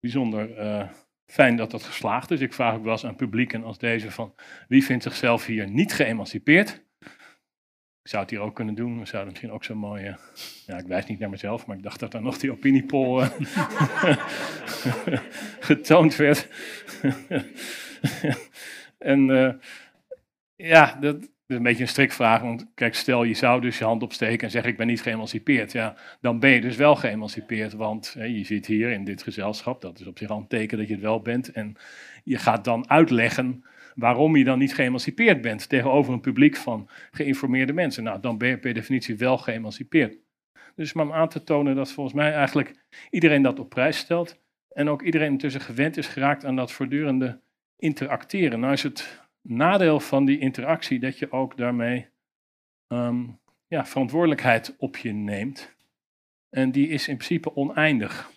bijzonder 0.00 0.58
uh, 0.58 0.88
fijn 1.30 1.56
dat 1.56 1.70
dat 1.70 1.82
geslaagd 1.82 2.30
is. 2.30 2.40
Ik 2.40 2.52
vraag 2.52 2.74
ook 2.74 2.82
wel 2.82 2.92
eens 2.92 3.06
aan 3.06 3.16
publieken 3.16 3.64
als 3.64 3.78
deze 3.78 4.10
van 4.10 4.34
wie 4.68 4.84
vindt 4.84 5.02
zichzelf 5.02 5.46
hier 5.46 5.70
niet 5.70 5.92
geëmancipeerd? 5.92 6.86
Ik 8.02 8.14
zou 8.14 8.22
het 8.22 8.32
hier 8.32 8.40
ook 8.40 8.54
kunnen 8.54 8.74
doen. 8.74 8.98
We 8.98 9.06
zouden 9.06 9.30
misschien 9.30 9.52
ook 9.52 9.64
zo 9.64 9.74
mooi. 9.74 10.04
Uh, 10.04 10.14
ja, 10.66 10.78
ik 10.78 10.86
wijs 10.86 11.06
niet 11.06 11.18
naar 11.18 11.30
mezelf, 11.30 11.66
maar 11.66 11.76
ik 11.76 11.82
dacht 11.82 12.00
dat 12.00 12.12
daar 12.12 12.22
nog 12.22 12.38
die 12.38 12.52
opiniepol 12.52 13.22
uh, 13.22 13.28
getoond 15.60 16.16
werd. 16.16 16.48
en 19.12 19.28
uh, 19.28 19.52
ja, 20.56 20.96
dat, 21.00 21.28
is 21.48 21.56
een 21.56 21.62
beetje 21.62 21.82
een 21.82 21.88
strikvraag. 21.88 22.42
Want 22.42 22.66
kijk, 22.74 22.94
stel 22.94 23.24
je 23.24 23.34
zou 23.34 23.60
dus 23.60 23.78
je 23.78 23.84
hand 23.84 24.02
opsteken 24.02 24.44
en 24.44 24.50
zeggen 24.50 24.70
ik 24.70 24.76
ben 24.76 24.86
niet 24.86 25.02
geëmancipeerd. 25.02 25.72
Ja, 25.72 25.94
dan 26.20 26.40
ben 26.40 26.50
je 26.50 26.60
dus 26.60 26.76
wel 26.76 26.96
geëmancipeerd. 26.96 27.72
Want 27.72 28.14
hè, 28.18 28.24
je 28.24 28.44
zit 28.44 28.66
hier 28.66 28.90
in 28.90 29.04
dit 29.04 29.22
gezelschap. 29.22 29.80
Dat 29.80 30.00
is 30.00 30.06
op 30.06 30.18
zich 30.18 30.28
al 30.28 30.38
een 30.38 30.46
teken 30.46 30.78
dat 30.78 30.86
je 30.86 30.92
het 30.92 31.02
wel 31.02 31.20
bent. 31.20 31.52
En 31.52 31.76
je 32.24 32.38
gaat 32.38 32.64
dan 32.64 32.90
uitleggen 32.90 33.64
waarom 33.94 34.36
je 34.36 34.44
dan 34.44 34.58
niet 34.58 34.74
geëmancipeerd 34.74 35.40
bent. 35.40 35.68
Tegenover 35.68 36.12
een 36.12 36.20
publiek 36.20 36.56
van 36.56 36.88
geïnformeerde 37.10 37.72
mensen. 37.72 38.02
Nou, 38.02 38.20
dan 38.20 38.38
ben 38.38 38.48
je 38.48 38.58
per 38.58 38.74
definitie 38.74 39.16
wel 39.16 39.38
geëmancipeerd. 39.38 40.16
Dus 40.74 40.92
maar 40.92 41.04
om 41.04 41.12
aan 41.12 41.28
te 41.28 41.44
tonen 41.44 41.76
dat 41.76 41.92
volgens 41.92 42.14
mij 42.14 42.32
eigenlijk 42.32 42.74
iedereen 43.10 43.42
dat 43.42 43.58
op 43.58 43.68
prijs 43.68 43.98
stelt. 43.98 44.40
En 44.72 44.88
ook 44.88 45.02
iedereen 45.02 45.30
intussen 45.30 45.60
gewend 45.60 45.96
is 45.96 46.06
geraakt 46.06 46.44
aan 46.44 46.56
dat 46.56 46.72
voortdurende 46.72 47.40
interacteren. 47.76 48.60
Nou 48.60 48.72
is 48.72 48.82
het 48.82 49.27
nadeel 49.48 50.00
van 50.00 50.24
die 50.24 50.38
interactie 50.38 50.98
dat 50.98 51.18
je 51.18 51.32
ook 51.32 51.56
daarmee 51.56 52.08
um, 52.88 53.40
ja, 53.66 53.86
verantwoordelijkheid 53.86 54.76
op 54.78 54.96
je 54.96 55.12
neemt. 55.12 55.76
En 56.50 56.70
die 56.70 56.88
is 56.88 57.08
in 57.08 57.16
principe 57.16 57.54
oneindig. 57.56 58.30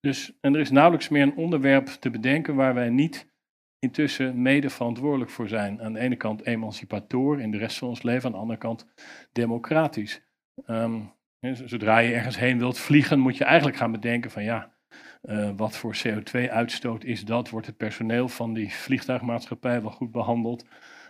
Dus, 0.00 0.38
en 0.40 0.54
er 0.54 0.60
is 0.60 0.70
nauwelijks 0.70 1.08
meer 1.08 1.22
een 1.22 1.36
onderwerp 1.36 1.86
te 1.86 2.10
bedenken 2.10 2.54
waar 2.54 2.74
wij 2.74 2.90
niet 2.90 3.32
intussen 3.78 4.42
mede 4.42 4.70
verantwoordelijk 4.70 5.30
voor 5.30 5.48
zijn. 5.48 5.82
Aan 5.82 5.92
de 5.92 5.98
ene 5.98 6.16
kant 6.16 6.46
emancipator 6.46 7.40
in 7.40 7.50
de 7.50 7.58
rest 7.58 7.78
van 7.78 7.88
ons 7.88 8.02
leven, 8.02 8.26
aan 8.26 8.32
de 8.32 8.38
andere 8.38 8.58
kant 8.58 8.86
democratisch. 9.32 10.22
Um, 10.66 11.12
zodra 11.40 11.98
je 11.98 12.14
ergens 12.14 12.38
heen 12.38 12.58
wilt 12.58 12.78
vliegen, 12.78 13.18
moet 13.18 13.36
je 13.36 13.44
eigenlijk 13.44 13.76
gaan 13.76 13.92
bedenken 13.92 14.30
van 14.30 14.42
ja, 14.42 14.77
uh, 15.22 15.50
wat 15.56 15.76
voor 15.76 15.96
CO2-uitstoot 16.06 17.04
is 17.04 17.24
dat? 17.24 17.50
Wordt 17.50 17.66
het 17.66 17.76
personeel 17.76 18.28
van 18.28 18.52
die 18.52 18.72
vliegtuigmaatschappij 18.72 19.82
wel 19.82 19.90
goed 19.90 20.10
behandeld? 20.10 20.64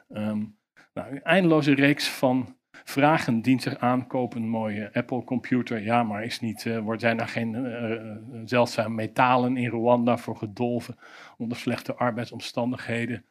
Um, 0.08 0.56
nou, 0.94 1.10
een 1.10 1.22
eindeloze 1.22 1.74
reeks 1.74 2.08
van 2.08 2.56
vragen 2.84 3.42
dient 3.42 3.62
zich 3.62 3.78
aan. 3.78 4.06
Een 4.08 4.48
mooie 4.48 4.90
Apple-computer. 4.92 5.82
Ja, 5.82 6.02
maar 6.02 6.24
is 6.24 6.40
niet, 6.40 6.64
uh, 6.64 6.78
wordt, 6.78 7.00
zijn 7.00 7.20
er 7.20 7.28
geen 7.28 7.54
uh, 7.54 8.42
zeldzame 8.44 8.94
metalen 8.94 9.56
in 9.56 9.68
Rwanda 9.68 10.16
voor 10.16 10.36
gedolven 10.36 10.96
onder 11.38 11.58
slechte 11.58 11.94
arbeidsomstandigheden? 11.94 13.24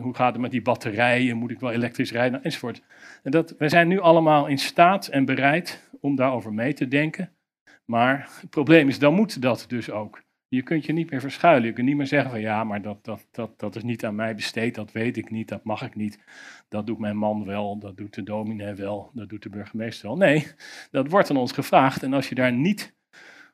hoe 0.00 0.14
gaat 0.14 0.32
het 0.32 0.40
met 0.40 0.50
die 0.50 0.62
batterijen? 0.62 1.36
Moet 1.36 1.50
ik 1.50 1.60
wel 1.60 1.70
elektrisch 1.70 2.12
rijden? 2.12 2.42
Enzovoort. 2.44 2.82
En 3.22 3.30
dat, 3.30 3.54
wij 3.58 3.68
zijn 3.68 3.88
nu 3.88 4.00
allemaal 4.00 4.46
in 4.46 4.58
staat 4.58 5.06
en 5.06 5.24
bereid 5.24 5.90
om 6.00 6.16
daarover 6.16 6.52
mee 6.52 6.72
te 6.72 6.88
denken. 6.88 7.33
Maar 7.84 8.28
het 8.40 8.50
probleem 8.50 8.88
is, 8.88 8.98
dan 8.98 9.14
moet 9.14 9.42
dat 9.42 9.64
dus 9.68 9.90
ook. 9.90 10.22
Je 10.48 10.62
kunt 10.62 10.84
je 10.84 10.92
niet 10.92 11.10
meer 11.10 11.20
verschuilen. 11.20 11.68
Je 11.68 11.72
kunt 11.72 11.86
niet 11.86 11.96
meer 11.96 12.06
zeggen 12.06 12.30
van 12.30 12.40
ja, 12.40 12.64
maar 12.64 12.82
dat, 12.82 13.04
dat, 13.04 13.26
dat, 13.30 13.58
dat 13.58 13.76
is 13.76 13.82
niet 13.82 14.04
aan 14.04 14.14
mij 14.14 14.34
besteed, 14.34 14.74
dat 14.74 14.92
weet 14.92 15.16
ik 15.16 15.30
niet, 15.30 15.48
dat 15.48 15.64
mag 15.64 15.82
ik 15.82 15.94
niet. 15.94 16.18
Dat 16.68 16.86
doet 16.86 16.98
mijn 16.98 17.16
man 17.16 17.44
wel, 17.44 17.78
dat 17.78 17.96
doet 17.96 18.14
de 18.14 18.22
dominee 18.22 18.74
wel, 18.74 19.10
dat 19.14 19.28
doet 19.28 19.42
de 19.42 19.48
burgemeester 19.48 20.08
wel. 20.08 20.16
Nee, 20.16 20.46
dat 20.90 21.10
wordt 21.10 21.30
aan 21.30 21.36
ons 21.36 21.52
gevraagd. 21.52 22.02
En 22.02 22.12
als 22.12 22.28
je 22.28 22.34
daar 22.34 22.52
niet 22.52 22.96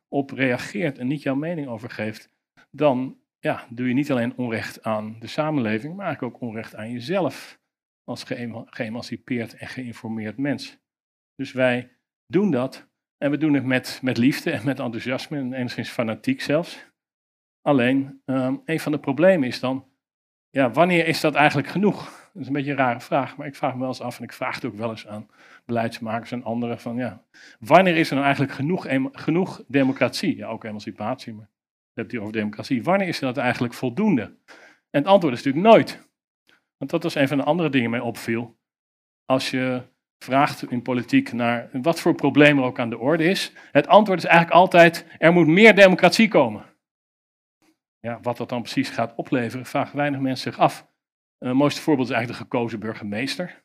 op 0.09 0.31
reageert 0.31 0.99
en 0.99 1.07
niet 1.07 1.23
jouw 1.23 1.35
mening 1.35 1.69
over 1.69 1.91
geeft, 1.91 2.31
dan 2.71 3.19
ja, 3.39 3.67
doe 3.71 3.89
je 3.89 3.95
niet 3.95 4.11
alleen 4.11 4.37
onrecht 4.37 4.83
aan 4.83 5.17
de 5.19 5.27
samenleving, 5.27 5.97
maar 5.97 6.23
ook 6.23 6.41
onrecht 6.41 6.75
aan 6.75 6.91
jezelf 6.91 7.61
als 8.05 8.25
geëmancipeerd 8.65 9.55
en 9.55 9.67
geïnformeerd 9.67 10.37
mens. 10.37 10.79
Dus 11.35 11.53
wij 11.53 11.97
doen 12.27 12.51
dat 12.51 12.90
en 13.23 13.31
we 13.31 13.37
doen 13.37 13.55
het 13.55 13.65
met, 13.65 13.99
met 14.03 14.17
liefde 14.17 14.51
en 14.51 14.65
met 14.65 14.79
enthousiasme 14.79 15.39
en 15.39 15.53
enigszins 15.53 15.91
fanatiek 15.91 16.41
zelfs. 16.41 16.87
Alleen, 17.63 18.23
um, 18.25 18.63
een 18.65 18.81
van 18.81 18.93
de 18.93 18.99
problemen 18.99 19.49
is 19.49 19.61
dan, 19.61 19.87
ja, 20.51 20.71
wanneer 20.71 21.07
is 21.07 21.21
dat 21.21 21.35
eigenlijk 21.35 21.69
genoeg? 21.69 22.05
Dat 22.33 22.43
is 22.43 22.47
een 22.47 22.53
beetje 22.53 22.71
een 22.71 22.77
rare 22.77 23.01
vraag, 23.01 23.37
maar 23.37 23.47
ik 23.47 23.55
vraag 23.55 23.73
me 23.73 23.79
wel 23.79 23.89
eens 23.89 24.01
af 24.01 24.19
en 24.19 24.25
ik 24.25 24.33
vraag 24.33 24.55
het 24.55 24.65
ook 24.65 24.75
wel 24.75 24.91
eens 24.91 25.07
aan 25.07 25.29
beleidsmakers 25.65 26.33
en 26.33 26.45
anderen 26.45 26.81
van, 26.81 26.97
ja, 26.97 27.23
wanneer 27.59 27.97
is 27.97 28.09
er 28.09 28.15
nou 28.15 28.27
eigenlijk 28.27 28.55
genoeg, 28.55 28.87
genoeg 29.13 29.63
democratie? 29.67 30.37
Ja, 30.37 30.47
ook 30.47 30.65
emancipatie, 30.65 31.35
maar 31.35 31.49
je 31.93 32.01
hebt 32.01 32.11
hier 32.11 32.21
over 32.21 32.33
democratie. 32.33 32.83
Wanneer 32.83 33.09
is 33.09 33.19
dat 33.19 33.37
eigenlijk 33.37 33.75
voldoende? 33.75 34.23
En 34.91 35.01
het 35.01 35.07
antwoord 35.07 35.35
is 35.35 35.43
natuurlijk 35.43 35.75
nooit. 35.75 36.09
Want 36.77 36.91
dat 36.91 37.03
was 37.03 37.15
een 37.15 37.29
van 37.29 37.37
de 37.37 37.45
andere 37.45 37.71
dingen 37.71 37.91
mij 37.91 38.01
opviel. 38.01 38.59
Als 39.25 39.51
je 39.51 39.83
vraagt 40.25 40.71
in 40.71 40.83
politiek 40.83 41.33
naar 41.33 41.69
wat 41.73 42.01
voor 42.01 42.15
probleem 42.15 42.59
er 42.59 42.65
ook 42.65 42.79
aan 42.79 42.91
de 42.91 42.99
orde 42.99 43.25
is. 43.25 43.53
Het 43.73 43.87
antwoord 43.87 44.19
is 44.19 44.25
eigenlijk 44.25 44.57
altijd, 44.57 45.07
er 45.19 45.33
moet 45.33 45.47
meer 45.47 45.75
democratie 45.75 46.29
komen. 46.29 46.65
Ja, 48.01 48.19
wat 48.23 48.37
dat 48.37 48.49
dan 48.49 48.63
precies 48.63 48.89
gaat 48.89 49.15
opleveren, 49.15 49.67
vragen 49.67 49.97
weinig 49.97 50.21
mensen 50.21 50.53
zich 50.53 50.61
af. 50.61 50.89
Uh, 51.39 51.49
het 51.49 51.59
mooiste 51.59 51.81
voorbeeld 51.81 52.09
is 52.09 52.15
eigenlijk 52.15 52.43
de 52.43 52.49
gekozen 52.49 52.81
burgemeester. 52.81 53.63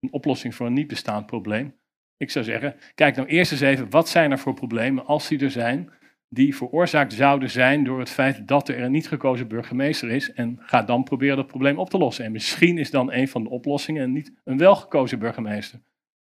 Een 0.00 0.12
oplossing 0.12 0.54
voor 0.54 0.66
een 0.66 0.72
niet 0.72 0.86
bestaand 0.86 1.26
probleem. 1.26 1.80
Ik 2.16 2.30
zou 2.30 2.44
zeggen, 2.44 2.76
kijk 2.94 3.16
nou 3.16 3.28
eerst 3.28 3.52
eens 3.52 3.60
even, 3.60 3.90
wat 3.90 4.08
zijn 4.08 4.30
er 4.30 4.38
voor 4.38 4.54
problemen, 4.54 5.06
als 5.06 5.28
die 5.28 5.40
er 5.40 5.50
zijn, 5.50 5.92
die 6.28 6.56
veroorzaakt 6.56 7.12
zouden 7.12 7.50
zijn 7.50 7.84
door 7.84 7.98
het 7.98 8.10
feit 8.10 8.48
dat 8.48 8.68
er 8.68 8.80
een 8.80 8.92
niet 8.92 9.08
gekozen 9.08 9.48
burgemeester 9.48 10.10
is. 10.10 10.32
En 10.32 10.56
ga 10.60 10.82
dan 10.82 11.04
proberen 11.04 11.36
dat 11.36 11.46
probleem 11.46 11.78
op 11.78 11.90
te 11.90 11.98
lossen. 11.98 12.24
En 12.24 12.32
misschien 12.32 12.78
is 12.78 12.90
dan 12.90 13.12
een 13.12 13.28
van 13.28 13.42
de 13.42 13.48
oplossingen 13.48 14.12
niet 14.12 14.32
een 14.44 14.58
welgekozen 14.58 15.18
burgemeester. 15.18 15.80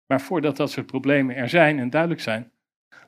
Maar 0.07 0.21
voordat 0.21 0.57
dat 0.57 0.71
soort 0.71 0.85
problemen 0.85 1.35
er 1.35 1.49
zijn 1.49 1.79
en 1.79 1.89
duidelijk 1.89 2.21
zijn, 2.21 2.51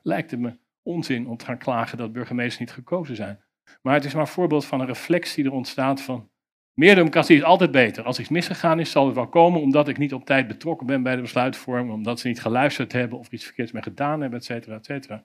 lijkt 0.02 0.30
het 0.30 0.40
me 0.40 0.58
onzin 0.82 1.26
om 1.26 1.36
te 1.36 1.44
gaan 1.44 1.58
klagen 1.58 1.98
dat 1.98 2.12
burgemeesters 2.12 2.58
niet 2.58 2.70
gekozen 2.70 3.16
zijn. 3.16 3.44
Maar 3.82 3.94
het 3.94 4.04
is 4.04 4.12
maar 4.12 4.22
een 4.22 4.28
voorbeeld 4.28 4.64
van 4.64 4.80
een 4.80 4.86
reflex 4.86 5.34
die 5.34 5.44
er 5.44 5.52
ontstaat 5.52 6.02
van 6.02 6.30
meer 6.74 6.94
democratie 6.94 7.36
is 7.36 7.42
altijd 7.42 7.70
beter. 7.70 8.04
Als 8.04 8.18
iets 8.18 8.28
misgegaan 8.28 8.80
is, 8.80 8.90
zal 8.90 9.06
het 9.06 9.14
wel 9.14 9.28
komen 9.28 9.60
omdat 9.60 9.88
ik 9.88 9.98
niet 9.98 10.14
op 10.14 10.24
tijd 10.24 10.46
betrokken 10.46 10.86
ben 10.86 11.02
bij 11.02 11.14
de 11.14 11.20
besluitvorming, 11.20 11.92
omdat 11.92 12.20
ze 12.20 12.28
niet 12.28 12.40
geluisterd 12.40 12.92
hebben 12.92 13.18
of 13.18 13.32
iets 13.32 13.44
verkeerds 13.44 13.72
mee 13.72 13.82
gedaan 13.82 14.20
hebben, 14.20 14.38
et 14.38 14.44
cetera, 14.44 14.76
et 14.76 14.84
cetera. 14.84 15.24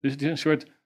Dus 0.00 0.12
het 0.12 0.22
is 0.22 0.28
een 0.28 0.38
soort 0.38 0.76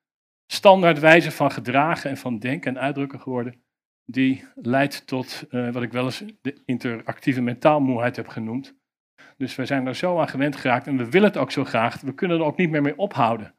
standaardwijze 0.47 1.31
van 1.31 1.51
gedragen 1.51 2.11
en 2.11 2.17
van 2.17 2.39
denken 2.39 2.77
en 2.77 2.83
uitdrukken 2.83 3.21
geworden, 3.21 3.63
die 4.05 4.45
leidt 4.55 5.07
tot 5.07 5.45
uh, 5.51 5.73
wat 5.73 5.83
ik 5.83 5.93
wel 5.93 6.05
eens 6.05 6.25
de 6.41 6.63
interactieve 6.65 7.41
mentaalmoeheid 7.41 8.17
heb 8.17 8.29
genoemd. 8.29 8.81
Dus 9.37 9.55
we 9.55 9.67
zijn 9.67 9.87
er 9.87 9.95
zo 9.95 10.19
aan 10.19 10.29
gewend 10.29 10.57
geraakt 10.57 10.87
en 10.87 10.97
we 10.97 11.11
willen 11.11 11.29
het 11.29 11.37
ook 11.37 11.51
zo 11.51 11.65
graag, 11.65 12.01
we 12.01 12.15
kunnen 12.15 12.39
er 12.39 12.45
ook 12.45 12.57
niet 12.57 12.71
meer 12.71 12.83
mee 12.83 12.99
ophouden. 12.99 13.55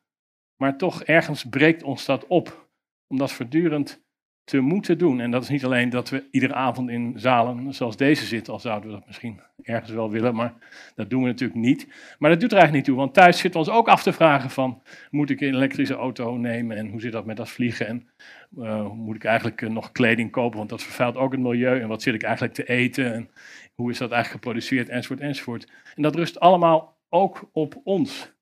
Maar 0.56 0.78
toch 0.78 1.04
ergens 1.04 1.44
breekt 1.44 1.84
ons 1.84 2.06
dat 2.06 2.28
op, 2.28 2.70
omdat 3.08 3.32
voortdurend 3.32 4.04
te 4.44 4.60
moeten 4.60 4.98
doen. 4.98 5.20
En 5.20 5.32
dat 5.32 5.44
is 5.44 5.50
niet 5.50 5.66
alleen 5.66 5.90
dat 5.90 6.10
we 6.10 6.28
iedere 6.32 6.54
avond 6.54 6.90
in 6.90 7.14
zalen 7.16 7.74
zoals 7.74 7.98
deze 7.98 8.26
zitten, 8.26 8.54
al 8.54 8.60
zouden 8.60 8.90
we 8.90 8.96
dat 8.96 9.08
misschien 9.08 9.40
ergens 9.62 9.92
wel 9.92 10.12
willen, 10.12 10.36
maar 10.36 10.54
dat 10.96 11.10
doen 11.10 11.22
we 11.22 11.28
natuurlijk 11.28 11.60
niet. 11.60 11.88
Maar 12.20 12.30
dat 12.30 12.40
doet 12.40 12.52
er 12.52 12.58
eigenlijk 12.58 12.88
niet 12.88 12.96
toe, 12.96 13.06
want 13.06 13.14
thuis 13.14 13.40
zitten 13.40 13.62
we 13.62 13.68
ons 13.68 13.78
ook 13.78 13.88
af 13.88 14.04
te 14.04 14.14
vragen 14.14 14.50
van, 14.50 14.82
moet 15.10 15.30
ik 15.30 15.42
een 15.42 15.54
elektrische 15.54 15.94
auto 15.94 16.38
nemen 16.38 16.78
en 16.78 16.90
hoe 16.90 17.02
zit 17.02 17.12
dat 17.12 17.26
met 17.26 17.38
dat 17.38 17.50
vliegen 17.50 17.88
en 17.88 18.10
uh, 18.58 18.92
moet 18.92 19.16
ik 19.16 19.24
eigenlijk 19.24 19.62
uh, 19.62 19.70
nog 19.70 19.92
kleding 19.92 20.32
kopen, 20.32 20.58
want 20.58 20.70
dat 20.70 20.84
vervuilt 20.84 21.18
ook 21.18 21.32
het 21.32 21.42
milieu 21.42 21.82
en 21.82 21.88
wat 21.88 22.02
zit 22.02 22.14
ik 22.14 22.24
eigenlijk 22.24 22.54
te 22.54 22.68
eten 22.68 23.14
en 23.14 23.30
hoe 23.74 23.92
is 23.92 23.98
dat 23.98 24.12
eigenlijk 24.12 24.44
geproduceerd 24.44 24.90
enzovoort 24.90 25.20
enzovoort. 25.20 25.72
En 25.96 26.02
dat 26.02 26.16
rust 26.16 26.40
allemaal 26.40 26.98
ook 27.10 27.50
op 27.52 27.82
ons. 27.84 28.34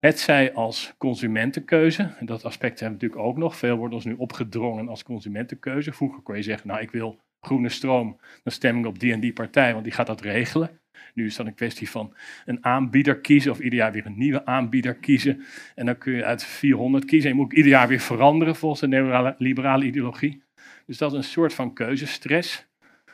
Het 0.00 0.18
zij 0.18 0.52
als 0.52 0.94
consumentenkeuze, 0.98 2.14
en 2.18 2.26
dat 2.26 2.44
aspect 2.44 2.80
hebben 2.80 2.98
we 2.98 3.04
natuurlijk 3.04 3.30
ook 3.30 3.36
nog. 3.36 3.56
Veel 3.56 3.76
wordt 3.76 3.94
ons 3.94 4.04
nu 4.04 4.14
opgedrongen 4.14 4.88
als 4.88 5.02
consumentenkeuze. 5.02 5.92
Vroeger 5.92 6.22
kon 6.22 6.36
je 6.36 6.42
zeggen, 6.42 6.68
nou 6.68 6.80
ik 6.80 6.90
wil 6.90 7.20
groene 7.40 7.68
stroom, 7.68 8.20
dan 8.42 8.52
stem 8.52 8.78
ik 8.78 8.86
op 8.86 8.98
die 8.98 9.12
en 9.12 9.20
die 9.20 9.32
partij, 9.32 9.72
want 9.72 9.84
die 9.84 9.92
gaat 9.92 10.06
dat 10.06 10.20
regelen. 10.20 10.80
Nu 11.14 11.26
is 11.26 11.36
dat 11.36 11.46
een 11.46 11.54
kwestie 11.54 11.90
van 11.90 12.14
een 12.44 12.64
aanbieder 12.64 13.20
kiezen, 13.20 13.50
of 13.50 13.60
ieder 13.60 13.78
jaar 13.78 13.92
weer 13.92 14.06
een 14.06 14.18
nieuwe 14.18 14.46
aanbieder 14.46 14.94
kiezen. 14.94 15.44
En 15.74 15.86
dan 15.86 15.98
kun 15.98 16.12
je 16.12 16.24
uit 16.24 16.44
400 16.44 17.04
kiezen 17.04 17.30
en 17.30 17.36
je 17.36 17.42
moet 17.42 17.52
ieder 17.52 17.70
jaar 17.70 17.88
weer 17.88 18.00
veranderen 18.00 18.56
volgens 18.56 18.80
de 18.80 18.88
liberale, 18.88 19.34
liberale 19.38 19.84
ideologie. 19.84 20.42
Dus 20.86 20.98
dat 20.98 21.12
is 21.12 21.18
een 21.18 21.24
soort 21.24 21.54
van 21.54 21.74
keuzestress. 21.74 22.68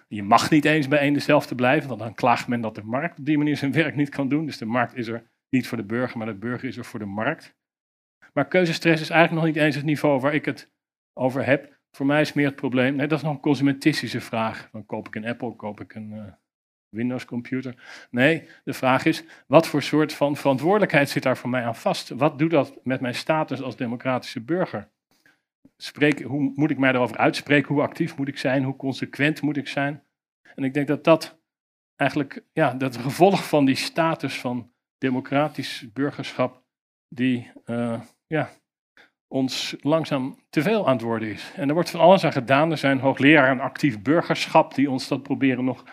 Je 0.08 0.22
mag 0.22 0.50
niet 0.50 0.64
eens 0.64 0.88
bij 0.88 0.98
één 0.98 1.12
dezelfde 1.12 1.54
blijven, 1.54 1.88
want 1.88 2.00
dan 2.00 2.14
klaagt 2.14 2.48
men 2.48 2.60
dat 2.60 2.74
de 2.74 2.84
markt 2.84 3.18
op 3.18 3.24
die 3.24 3.38
manier 3.38 3.56
zijn 3.56 3.72
werk 3.72 3.96
niet 3.96 4.08
kan 4.08 4.28
doen. 4.28 4.46
Dus 4.46 4.58
de 4.58 4.64
markt 4.64 4.96
is 4.96 5.06
er 5.06 5.22
niet 5.48 5.68
voor 5.68 5.76
de 5.76 5.84
burger, 5.84 6.18
maar 6.18 6.26
de 6.26 6.34
burger 6.34 6.68
is 6.68 6.76
er 6.76 6.84
voor 6.84 6.98
de 6.98 7.04
markt. 7.04 7.56
Maar 8.32 8.48
keuzestress 8.48 9.02
is 9.02 9.10
eigenlijk 9.10 9.44
nog 9.44 9.54
niet 9.54 9.64
eens 9.64 9.76
het 9.76 9.84
niveau 9.84 10.20
waar 10.20 10.34
ik 10.34 10.44
het 10.44 10.70
over 11.12 11.44
heb. 11.44 11.78
Voor 11.90 12.06
mij 12.06 12.20
is 12.20 12.32
meer 12.32 12.46
het 12.46 12.56
probleem, 12.56 12.94
nee, 12.96 13.06
dat 13.06 13.18
is 13.18 13.24
nog 13.24 13.34
een 13.34 13.40
consumentistische 13.40 14.20
vraag. 14.20 14.68
Dan 14.72 14.86
koop 14.86 15.06
ik 15.06 15.14
een 15.14 15.26
Apple, 15.26 15.56
koop 15.56 15.80
ik 15.80 15.94
een 15.94 16.12
uh, 16.12 16.24
Windows 16.88 17.24
computer. 17.24 18.06
Nee, 18.10 18.48
de 18.64 18.72
vraag 18.72 19.04
is, 19.04 19.24
wat 19.46 19.66
voor 19.66 19.82
soort 19.82 20.12
van 20.12 20.36
verantwoordelijkheid 20.36 21.08
zit 21.08 21.22
daar 21.22 21.36
voor 21.36 21.50
mij 21.50 21.64
aan 21.64 21.76
vast? 21.76 22.08
Wat 22.08 22.38
doet 22.38 22.50
dat 22.50 22.78
met 22.84 23.00
mijn 23.00 23.14
status 23.14 23.62
als 23.62 23.76
democratische 23.76 24.40
burger? 24.40 24.88
Spreek, 25.76 26.22
hoe 26.22 26.52
moet 26.54 26.70
ik 26.70 26.78
mij 26.78 26.92
erover 26.92 27.16
uitspreken? 27.16 27.74
Hoe 27.74 27.82
actief 27.82 28.16
moet 28.16 28.28
ik 28.28 28.38
zijn? 28.38 28.64
Hoe 28.64 28.76
consequent 28.76 29.42
moet 29.42 29.56
ik 29.56 29.68
zijn? 29.68 30.02
En 30.54 30.64
ik 30.64 30.74
denk 30.74 30.86
dat 30.86 31.04
dat 31.04 31.38
eigenlijk, 31.96 32.44
ja, 32.52 32.74
dat 32.74 32.96
gevolg 32.96 33.48
van 33.48 33.64
die 33.64 33.74
status 33.74 34.40
van 34.40 34.70
democratisch 34.98 35.86
burgerschap 35.92 36.62
die 37.08 37.50
uh, 37.66 38.00
ja, 38.26 38.50
ons 39.28 39.76
langzaam 39.80 40.38
te 40.50 40.62
veel 40.62 40.86
aan 40.86 40.92
het 40.92 41.02
worden 41.02 41.28
is. 41.28 41.52
En 41.54 41.68
er 41.68 41.74
wordt 41.74 41.90
van 41.90 42.00
alles 42.00 42.24
aan 42.24 42.32
gedaan. 42.32 42.70
Er 42.70 42.78
zijn 42.78 42.98
hoogleraren 42.98 43.60
actief 43.60 44.02
burgerschap 44.02 44.74
die 44.74 44.90
ons 44.90 45.08
dat 45.08 45.22
proberen 45.22 45.64
nog 45.64 45.84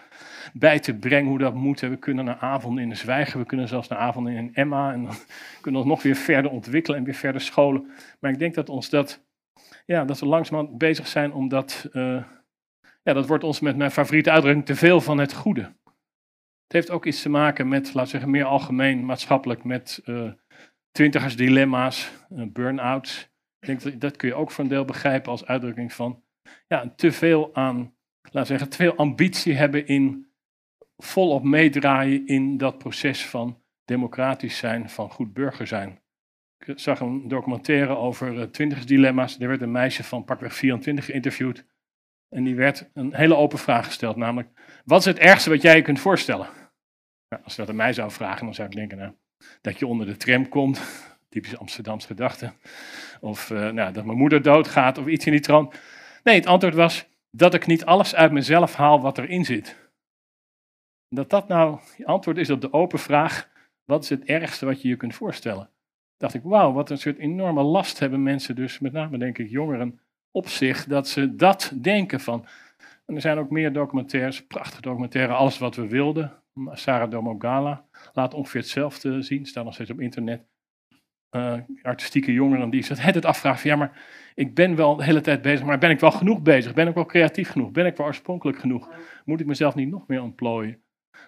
bij 0.53 0.79
te 0.79 0.95
brengen 0.95 1.29
hoe 1.29 1.39
dat 1.39 1.53
moet. 1.53 1.79
We 1.79 1.97
kunnen 1.97 2.25
naar 2.25 2.37
avonden 2.39 2.83
in 2.83 2.89
de 2.89 2.95
zwijgen, 2.95 3.39
we 3.39 3.45
kunnen 3.45 3.67
zelfs 3.67 3.87
naar 3.87 3.99
avonden 3.99 4.33
in 4.33 4.49
Emma 4.53 4.93
en 4.93 5.03
dan 5.03 5.15
kunnen 5.61 5.81
we 5.81 5.87
ons 5.87 5.95
nog 5.95 6.03
weer 6.03 6.15
verder 6.15 6.51
ontwikkelen 6.51 6.99
en 6.99 7.05
weer 7.05 7.13
verder 7.13 7.41
scholen. 7.41 7.91
Maar 8.19 8.31
ik 8.31 8.39
denk 8.39 8.55
dat 8.55 8.69
ons 8.69 8.89
dat, 8.89 9.25
ja, 9.85 10.05
dat 10.05 10.19
we 10.19 10.25
langzaam 10.25 10.77
bezig 10.77 11.07
zijn 11.07 11.33
om 11.33 11.47
dat, 11.47 11.89
uh, 11.93 12.23
ja, 13.03 13.13
dat 13.13 13.27
wordt 13.27 13.43
ons 13.43 13.59
met 13.59 13.77
mijn 13.77 13.91
favoriete 13.91 14.31
uitdrukking 14.31 14.65
te 14.65 14.75
veel 14.75 15.01
van 15.01 15.17
het 15.17 15.33
goede. 15.33 15.71
Het 16.73 16.81
heeft 16.81 16.93
ook 16.97 17.05
iets 17.05 17.21
te 17.21 17.29
maken 17.29 17.67
met, 17.67 17.85
laten 17.85 18.01
we 18.01 18.07
zeggen, 18.07 18.29
meer 18.29 18.45
algemeen 18.45 19.05
maatschappelijk 19.05 19.63
met 19.63 20.01
uh, 20.05 20.31
twintigersdilemma's, 20.91 22.11
uh, 22.29 22.45
burn-outs. 22.47 23.29
Ik 23.59 23.67
denk 23.67 23.81
dat, 23.81 24.01
dat 24.01 24.15
kun 24.15 24.27
je 24.27 24.33
ook 24.33 24.51
voor 24.51 24.63
een 24.63 24.69
deel 24.69 24.85
begrijpen 24.85 25.31
als 25.31 25.45
uitdrukking 25.45 25.93
van 25.93 26.23
ja, 26.67 26.93
te 26.95 27.11
veel 27.11 27.55
aan, 27.55 27.95
laten 28.21 28.45
zeggen, 28.45 28.69
te 28.69 28.77
veel 28.77 28.95
ambitie 28.95 29.53
hebben 29.53 29.87
in 29.87 30.27
volop 30.97 31.43
meedraaien 31.43 32.27
in 32.27 32.57
dat 32.57 32.77
proces 32.77 33.25
van 33.25 33.61
democratisch 33.85 34.57
zijn, 34.57 34.89
van 34.89 35.09
goed 35.09 35.33
burger 35.33 35.67
zijn. 35.67 36.01
Ik 36.57 36.79
zag 36.79 36.99
een 36.99 37.27
documentaire 37.27 37.95
over 37.95 38.33
uh, 38.33 38.43
twintigersdilemma's. 38.43 39.39
Er 39.39 39.47
werd 39.47 39.61
een 39.61 39.71
meisje 39.71 40.03
van 40.03 40.23
pakweg 40.23 40.55
24 40.55 41.05
geïnterviewd. 41.05 41.65
En 42.29 42.43
die 42.43 42.55
werd 42.55 42.89
een 42.93 43.15
hele 43.15 43.35
open 43.35 43.59
vraag 43.59 43.85
gesteld, 43.85 44.15
namelijk: 44.15 44.49
wat 44.85 44.99
is 44.99 45.05
het 45.05 45.19
ergste 45.19 45.49
wat 45.49 45.61
jij 45.61 45.75
je 45.75 45.81
kunt 45.81 45.99
voorstellen? 45.99 46.61
Als 47.43 47.55
je 47.55 47.61
dat 47.61 47.69
aan 47.69 47.75
mij 47.75 47.93
zou 47.93 48.11
vragen, 48.11 48.45
dan 48.45 48.53
zou 48.53 48.67
ik 48.67 48.75
denken 48.75 48.97
nou, 48.97 49.11
dat 49.61 49.79
je 49.79 49.87
onder 49.87 50.05
de 50.05 50.17
tram 50.17 50.49
komt, 50.49 50.81
typisch 51.29 51.57
Amsterdamse 51.57 52.07
gedachte, 52.07 52.53
of 53.19 53.49
uh, 53.49 53.69
nou, 53.69 53.93
dat 53.93 54.05
mijn 54.05 54.17
moeder 54.17 54.41
doodgaat 54.41 54.97
of 54.97 55.07
iets 55.07 55.25
in 55.25 55.31
die 55.31 55.41
trant. 55.41 55.75
Nee, 56.23 56.35
het 56.35 56.45
antwoord 56.45 56.75
was 56.75 57.05
dat 57.31 57.53
ik 57.53 57.65
niet 57.65 57.85
alles 57.85 58.15
uit 58.15 58.31
mezelf 58.31 58.75
haal 58.75 59.01
wat 59.01 59.17
erin 59.17 59.45
zit. 59.45 59.75
Dat 61.09 61.29
dat 61.29 61.47
nou 61.47 61.79
het 61.97 62.05
antwoord 62.05 62.37
is 62.37 62.49
op 62.49 62.61
de 62.61 62.73
open 62.73 62.99
vraag, 62.99 63.49
wat 63.85 64.03
is 64.03 64.09
het 64.09 64.23
ergste 64.23 64.65
wat 64.65 64.81
je 64.81 64.87
je 64.87 64.95
kunt 64.95 65.15
voorstellen? 65.15 65.69
dacht 66.23 66.33
ik, 66.33 66.43
wauw, 66.43 66.71
wat 66.71 66.89
een 66.89 66.97
soort 66.97 67.17
enorme 67.17 67.61
last 67.61 67.99
hebben 67.99 68.23
mensen 68.23 68.55
dus, 68.55 68.79
met 68.79 68.91
name 68.91 69.17
denk 69.17 69.37
ik 69.37 69.49
jongeren, 69.49 69.99
op 70.31 70.47
zich, 70.47 70.85
dat 70.85 71.07
ze 71.07 71.35
dat 71.35 71.73
denken 71.81 72.19
van. 72.19 72.45
En 73.05 73.15
er 73.15 73.21
zijn 73.21 73.37
ook 73.37 73.49
meer 73.49 73.73
documentaires, 73.73 74.45
prachtige 74.45 74.81
documentaires, 74.81 75.35
alles 75.35 75.57
wat 75.57 75.75
we 75.75 75.87
wilden, 75.87 76.42
Sarah 76.71 77.09
Domogala 77.09 77.85
laat 78.13 78.33
ongeveer 78.33 78.61
hetzelfde 78.61 79.21
zien, 79.21 79.45
staat 79.45 79.63
nog 79.63 79.73
steeds 79.73 79.89
op 79.89 79.99
internet. 79.99 80.45
Uh, 81.31 81.59
artistieke 81.81 82.33
jongeren 82.33 82.69
die 82.69 82.83
zich 82.83 83.01
het 83.01 83.25
afvragen 83.25 83.59
van, 83.59 83.69
ja, 83.69 83.75
maar 83.75 84.01
ik 84.35 84.55
ben 84.55 84.75
wel 84.75 84.95
de 84.95 85.03
hele 85.03 85.21
tijd 85.21 85.41
bezig, 85.41 85.65
maar 85.65 85.77
ben 85.77 85.89
ik 85.89 85.99
wel 85.99 86.11
genoeg 86.11 86.41
bezig? 86.41 86.73
Ben 86.73 86.87
ik 86.87 86.93
wel 86.93 87.05
creatief 87.05 87.49
genoeg? 87.49 87.71
Ben 87.71 87.85
ik 87.85 87.97
wel 87.97 88.05
oorspronkelijk 88.05 88.59
genoeg? 88.59 88.89
Moet 89.25 89.39
ik 89.39 89.45
mezelf 89.45 89.75
niet 89.75 89.89
nog 89.89 90.07
meer 90.07 90.21
ontplooien? 90.21 90.81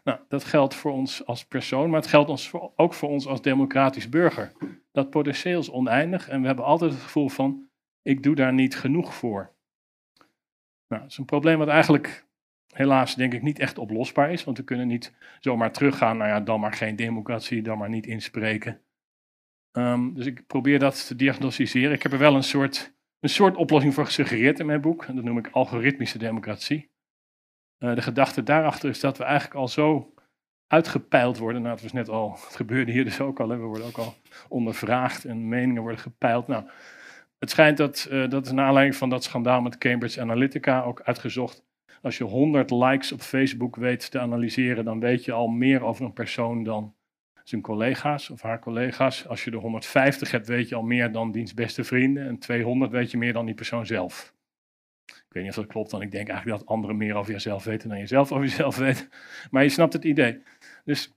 Nou, 0.03 0.19
dat 0.27 0.43
geldt 0.43 0.75
voor 0.75 0.91
ons 0.91 1.25
als 1.25 1.45
persoon, 1.45 1.89
maar 1.89 1.99
het 1.99 2.09
geldt 2.09 2.29
ons 2.29 2.51
ook 2.75 2.93
voor 2.93 3.09
ons 3.09 3.27
als 3.27 3.41
democratisch 3.41 4.09
burger. 4.09 4.51
Dat 4.91 5.09
potentieel 5.09 5.59
is 5.59 5.71
oneindig 5.71 6.29
en 6.29 6.41
we 6.41 6.47
hebben 6.47 6.65
altijd 6.65 6.91
het 6.91 7.01
gevoel 7.01 7.29
van, 7.29 7.69
ik 8.01 8.23
doe 8.23 8.35
daar 8.35 8.53
niet 8.53 8.75
genoeg 8.75 9.13
voor. 9.13 9.53
Nou, 10.88 11.01
dat 11.01 11.11
is 11.11 11.17
een 11.17 11.25
probleem 11.25 11.57
wat 11.57 11.67
eigenlijk 11.67 12.24
helaas 12.75 13.15
denk 13.15 13.33
ik 13.33 13.41
niet 13.41 13.59
echt 13.59 13.77
oplosbaar 13.77 14.31
is. 14.31 14.43
Want 14.43 14.57
we 14.57 14.63
kunnen 14.63 14.88
niet 14.88 15.13
zomaar 15.39 15.71
teruggaan 15.71 16.17
naar 16.17 16.27
ja, 16.27 16.39
dan 16.39 16.59
maar 16.59 16.73
geen 16.73 16.95
democratie, 16.95 17.61
dan 17.61 17.77
maar 17.77 17.89
niet 17.89 18.05
inspreken. 18.05 18.81
Um, 19.71 20.13
dus 20.13 20.25
ik 20.25 20.47
probeer 20.47 20.79
dat 20.79 21.07
te 21.07 21.15
diagnosticeren. 21.15 21.91
Ik 21.91 22.03
heb 22.03 22.11
er 22.11 22.17
wel 22.17 22.35
een 22.35 22.43
soort, 22.43 22.93
een 23.19 23.29
soort 23.29 23.55
oplossing 23.55 23.93
voor 23.93 24.05
gesuggereerd 24.05 24.59
in 24.59 24.65
mijn 24.65 24.81
boek. 24.81 25.05
En 25.05 25.15
dat 25.15 25.23
noem 25.23 25.38
ik 25.38 25.49
algoritmische 25.51 26.17
democratie. 26.17 26.89
Uh, 27.79 27.95
de 27.95 28.01
gedachte 28.01 28.43
daarachter 28.43 28.89
is 28.89 28.99
dat 28.99 29.17
we 29.17 29.23
eigenlijk 29.23 29.55
al 29.55 29.67
zo 29.67 30.13
uitgepeild 30.67 31.38
worden. 31.38 31.61
Nou, 31.61 31.73
het 31.73 31.83
was 31.83 31.93
net 31.93 32.09
al, 32.09 32.31
het 32.31 32.55
gebeurde 32.55 32.91
hier 32.91 33.03
dus 33.03 33.19
ook 33.19 33.39
al. 33.39 33.47
We 33.47 33.55
worden 33.55 33.88
ook 33.88 33.97
al 33.97 34.15
ondervraagd 34.49 35.25
en 35.25 35.47
meningen 35.47 35.81
worden 35.81 35.99
gepeild. 35.99 36.47
Nou, 36.47 36.69
het 37.39 37.49
schijnt 37.49 37.77
dat, 37.77 38.07
uh, 38.11 38.29
dat 38.29 38.45
is 38.45 38.51
naar 38.51 38.65
aanleiding 38.65 38.95
van 38.95 39.09
dat 39.09 39.23
schandaal 39.23 39.61
met 39.61 39.77
Cambridge 39.77 40.21
Analytica 40.21 40.81
ook 40.81 41.01
uitgezocht 41.01 41.64
als 42.05 42.17
je 42.17 42.23
100 42.23 42.71
likes 42.71 43.11
op 43.11 43.21
Facebook 43.21 43.75
weet 43.75 44.11
te 44.11 44.19
analyseren, 44.19 44.85
dan 44.85 44.99
weet 44.99 45.25
je 45.25 45.31
al 45.31 45.47
meer 45.47 45.83
over 45.83 46.05
een 46.05 46.13
persoon 46.13 46.63
dan 46.63 46.95
zijn 47.43 47.61
collega's 47.61 48.29
of 48.29 48.41
haar 48.41 48.59
collega's. 48.59 49.27
Als 49.27 49.43
je 49.43 49.51
er 49.51 49.57
150 49.57 50.31
hebt, 50.31 50.47
weet 50.47 50.69
je 50.69 50.75
al 50.75 50.83
meer 50.83 51.11
dan 51.11 51.31
diens 51.31 51.53
beste 51.53 51.83
vrienden. 51.83 52.27
En 52.27 52.39
200 52.39 52.91
weet 52.91 53.11
je 53.11 53.17
meer 53.17 53.33
dan 53.33 53.45
die 53.45 53.55
persoon 53.55 53.85
zelf. 53.85 54.33
Ik 55.05 55.25
weet 55.29 55.43
niet 55.43 55.51
of 55.51 55.57
dat 55.57 55.67
klopt, 55.67 55.91
want 55.91 56.03
ik 56.03 56.11
denk 56.11 56.27
eigenlijk 56.27 56.59
dat 56.59 56.69
anderen 56.69 56.97
meer 56.97 57.15
over 57.15 57.31
jezelf 57.31 57.63
weten 57.63 57.89
dan 57.89 57.99
je 57.99 58.07
zelf 58.07 58.31
over 58.31 58.45
jezelf 58.45 58.77
weet. 58.77 59.09
Maar 59.51 59.63
je 59.63 59.69
snapt 59.69 59.93
het 59.93 60.03
idee. 60.03 60.43
Dus 60.83 61.13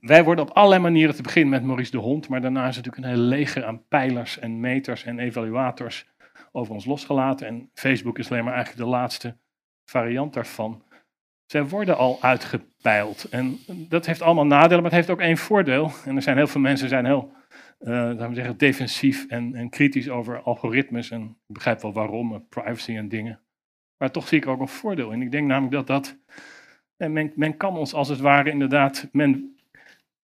wij 0.00 0.24
worden 0.24 0.44
op 0.44 0.50
allerlei 0.50 0.82
manieren 0.82 1.14
te 1.14 1.22
beginnen 1.22 1.50
met 1.50 1.62
Maurice 1.62 1.90
de 1.90 1.98
Hond, 1.98 2.28
maar 2.28 2.40
daarna 2.40 2.68
is 2.68 2.76
natuurlijk 2.76 3.04
een 3.04 3.10
hele 3.10 3.22
leger 3.22 3.64
aan 3.64 3.86
pijlers 3.88 4.38
en 4.38 4.60
meters 4.60 5.04
en 5.04 5.18
evaluators 5.18 6.08
over 6.52 6.74
ons 6.74 6.84
losgelaten. 6.84 7.46
En 7.46 7.70
Facebook 7.74 8.18
is 8.18 8.30
alleen 8.30 8.44
maar 8.44 8.54
eigenlijk 8.54 8.84
de 8.84 8.90
laatste 8.90 9.36
variant 9.90 10.32
daarvan. 10.32 10.82
Zij 11.46 11.64
worden 11.64 11.96
al 11.96 12.18
uitgepeild. 12.20 13.24
En 13.24 13.58
dat 13.66 14.06
heeft 14.06 14.22
allemaal 14.22 14.46
nadelen, 14.46 14.82
maar 14.82 14.90
het 14.90 15.00
heeft 15.00 15.10
ook 15.10 15.20
één 15.20 15.36
voordeel. 15.36 15.90
En 16.04 16.16
er 16.16 16.22
zijn 16.22 16.36
heel 16.36 16.46
veel 16.46 16.60
mensen 16.60 16.88
zijn 16.88 17.04
heel 17.04 17.32
uh, 17.80 18.28
we 18.28 18.34
zeggen, 18.34 18.56
defensief 18.56 19.26
en, 19.26 19.54
en, 19.54 19.68
kritisch 19.68 20.08
over 20.08 20.42
algoritmes. 20.42 21.10
En 21.10 21.22
ik 21.22 21.54
begrijp 21.54 21.80
wel 21.80 21.92
waarom, 21.92 22.46
privacy 22.48 22.96
en 22.96 23.08
dingen. 23.08 23.40
Maar 23.96 24.10
toch 24.10 24.28
zie 24.28 24.38
ik 24.38 24.46
ook 24.46 24.60
een 24.60 24.68
voordeel 24.68 25.10
in. 25.10 25.22
Ik 25.22 25.30
denk 25.30 25.46
namelijk 25.46 25.72
dat 25.72 25.86
dat. 25.86 26.16
Men, 26.96 27.32
men 27.34 27.56
kan 27.56 27.76
ons 27.76 27.94
als 27.94 28.08
het 28.08 28.20
ware 28.20 28.50
inderdaad. 28.50 29.08
Men 29.12 29.56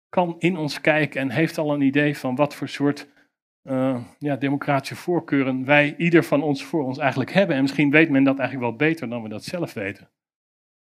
kan 0.09 0.37
in 0.39 0.57
ons 0.57 0.81
kijken 0.81 1.21
en 1.21 1.31
heeft 1.31 1.59
al 1.59 1.75
een 1.75 1.81
idee 1.81 2.19
van 2.19 2.35
wat 2.35 2.55
voor 2.55 2.69
soort 2.69 3.09
uh, 3.65 4.05
ja, 4.19 4.37
democratische 4.37 4.97
voorkeuren 4.97 5.65
wij, 5.65 5.95
ieder 5.97 6.25
van 6.25 6.43
ons, 6.43 6.65
voor 6.65 6.85
ons 6.85 6.99
eigenlijk 6.99 7.33
hebben. 7.33 7.57
En 7.57 7.63
misschien 7.63 7.91
weet 7.91 8.11
men 8.11 8.25
dat 8.25 8.39
eigenlijk 8.39 8.69
wel 8.69 8.89
beter 8.89 9.09
dan 9.09 9.23
we 9.23 9.29
dat 9.29 9.45
zelf 9.45 9.73
weten. 9.73 10.11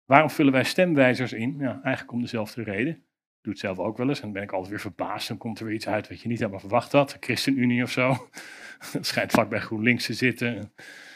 Waarom 0.05 0.29
vullen 0.29 0.53
wij 0.53 0.63
stemwijzers 0.63 1.33
in? 1.33 1.55
Ja, 1.59 1.79
eigenlijk 1.83 2.11
om 2.11 2.21
dezelfde 2.21 2.63
reden. 2.63 2.93
Ik 2.93 3.41
doe 3.41 3.53
het 3.53 3.61
zelf 3.61 3.79
ook 3.79 3.97
wel 3.97 4.09
eens 4.09 4.17
en 4.17 4.23
dan 4.23 4.33
ben 4.33 4.43
ik 4.43 4.51
altijd 4.51 4.69
weer 4.69 4.79
verbaasd. 4.79 5.27
Dan 5.27 5.37
komt 5.37 5.59
er 5.59 5.65
weer 5.65 5.75
iets 5.75 5.87
uit 5.87 6.07
wat 6.07 6.21
je 6.21 6.27
niet 6.27 6.39
helemaal 6.39 6.59
verwacht 6.59 6.91
had. 6.91 7.17
ChristenUnie 7.19 7.83
of 7.83 7.91
zo. 7.91 8.09
Dat 8.93 9.05
schijnt 9.05 9.31
vlak 9.31 9.49
bij 9.49 9.59
GroenLinks 9.59 10.05
te 10.05 10.13
zitten. 10.13 10.55
Dan 10.55 10.69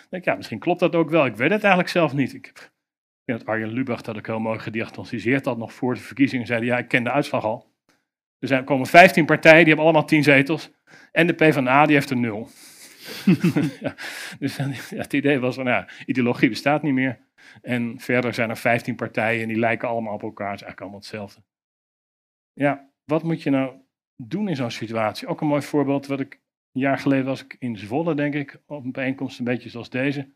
denk 0.10 0.24
ik, 0.24 0.26
ja, 0.26 0.36
misschien 0.36 0.60
klopt 0.60 0.80
dat 0.80 0.96
ook 0.96 1.10
wel. 1.10 1.26
Ik 1.26 1.36
weet 1.36 1.52
het 1.52 1.62
eigenlijk 1.62 1.90
zelf 1.90 2.14
niet. 2.14 2.34
Ik 2.34 2.46
heb, 2.46 2.72
dat 3.26 3.46
Arjen 3.46 3.70
Lubach 3.70 4.02
dat 4.02 4.18
ik 4.18 4.26
heel 4.26 4.40
mooi 4.40 4.60
gediagnosticeerd 4.60 5.46
had 5.46 5.58
nog 5.58 5.74
voor 5.74 5.94
de 5.94 6.00
verkiezingen. 6.00 6.46
Zeiden, 6.46 6.68
ja, 6.68 6.78
ik 6.78 6.88
ken 6.88 7.04
de 7.04 7.12
uitslag 7.12 7.44
al. 7.44 7.76
Er 8.39 8.47
zijn, 8.47 8.63
komen 8.63 8.88
15 8.88 9.26
partijen, 9.26 9.58
die 9.58 9.67
hebben 9.67 9.84
allemaal 9.84 10.06
10 10.06 10.23
zetels. 10.23 10.71
En 11.12 11.28
de 11.28 11.34
PvdA, 11.34 11.86
die 11.86 11.95
heeft 11.95 12.10
er 12.10 12.17
nul. 12.17 12.50
ja, 13.82 13.95
dus 14.39 14.56
ja, 14.56 14.97
het 14.97 15.13
idee 15.13 15.39
was 15.39 15.56
van, 15.56 15.65
ja, 15.65 15.88
ideologie 16.06 16.50
bestaat 16.50 16.84
niet 16.84 16.93
meer. 16.93 17.19
En 17.62 18.00
verder 18.00 18.34
zijn 18.34 18.50
er 18.50 18.58
15 18.58 18.95
partijen 18.95 19.41
en 19.41 19.47
die 19.47 19.60
lijken 19.60 19.88
allemaal 19.88 20.13
op 20.13 20.23
elkaar. 20.23 20.52
Het 20.52 20.62
is 20.62 20.65
eigenlijk 20.65 20.82
allemaal 20.82 21.00
hetzelfde. 21.00 21.41
Ja, 22.54 22.89
wat 23.04 23.23
moet 23.23 23.43
je 23.43 23.50
nou 23.50 23.76
doen 24.15 24.50
in 24.50 24.56
zo'n 24.56 24.71
situatie? 24.71 25.28
Ook 25.28 25.41
een 25.41 25.47
mooi 25.47 25.62
voorbeeld, 25.62 26.08
wat 26.08 26.19
ik 26.19 26.34
een 26.73 26.82
jaar 26.82 26.97
geleden 26.97 27.26
was 27.26 27.43
ik 27.43 27.56
in 27.60 27.78
Zwolle, 27.78 28.15
denk 28.15 28.34
ik, 28.34 28.62
op 28.65 28.84
een 28.84 28.91
bijeenkomst 28.91 29.39
een 29.39 29.45
beetje 29.45 29.69
zoals 29.69 29.89
deze. 29.89 30.30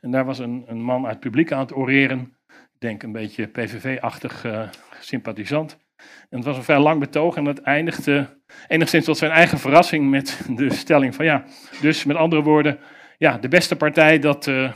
En 0.00 0.10
daar 0.10 0.24
was 0.24 0.38
een, 0.38 0.64
een 0.66 0.82
man 0.82 1.04
uit 1.04 1.12
het 1.12 1.20
publiek 1.20 1.52
aan 1.52 1.60
het 1.60 1.74
oreren. 1.74 2.36
Ik 2.48 2.80
denk 2.80 3.02
een 3.02 3.12
beetje 3.12 3.46
PVV-achtig 3.46 4.44
uh, 4.44 4.70
sympathisant. 5.00 5.83
En 6.30 6.36
het 6.36 6.44
was 6.44 6.56
een 6.56 6.62
vrij 6.62 6.78
lang 6.78 7.00
betoog 7.00 7.36
en 7.36 7.44
dat 7.44 7.58
eindigde 7.58 8.42
enigszins 8.68 9.04
tot 9.04 9.18
zijn 9.18 9.30
eigen 9.30 9.58
verrassing 9.58 10.10
met 10.10 10.46
de 10.56 10.72
stelling 10.74 11.14
van 11.14 11.24
ja, 11.24 11.44
dus 11.80 12.04
met 12.04 12.16
andere 12.16 12.42
woorden, 12.42 12.78
ja, 13.18 13.38
de 13.38 13.48
beste 13.48 13.76
partij, 13.76 14.18
dat, 14.18 14.46
uh, 14.46 14.72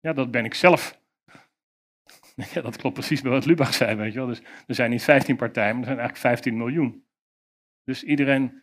ja, 0.00 0.12
dat 0.12 0.30
ben 0.30 0.44
ik 0.44 0.54
zelf. 0.54 0.94
Ja, 2.54 2.60
dat 2.60 2.76
klopt 2.76 2.94
precies 2.94 3.22
bij 3.22 3.30
wat 3.30 3.46
Lubach 3.46 3.74
zei, 3.74 3.96
weet 3.96 4.12
je 4.12 4.18
wel. 4.18 4.28
Dus 4.28 4.42
er 4.66 4.74
zijn 4.74 4.90
niet 4.90 5.02
15 5.02 5.36
partijen, 5.36 5.70
maar 5.70 5.80
er 5.80 5.86
zijn 5.86 5.98
eigenlijk 5.98 6.26
15 6.34 6.56
miljoen. 6.56 7.04
Dus 7.84 8.02
iedereen 8.02 8.62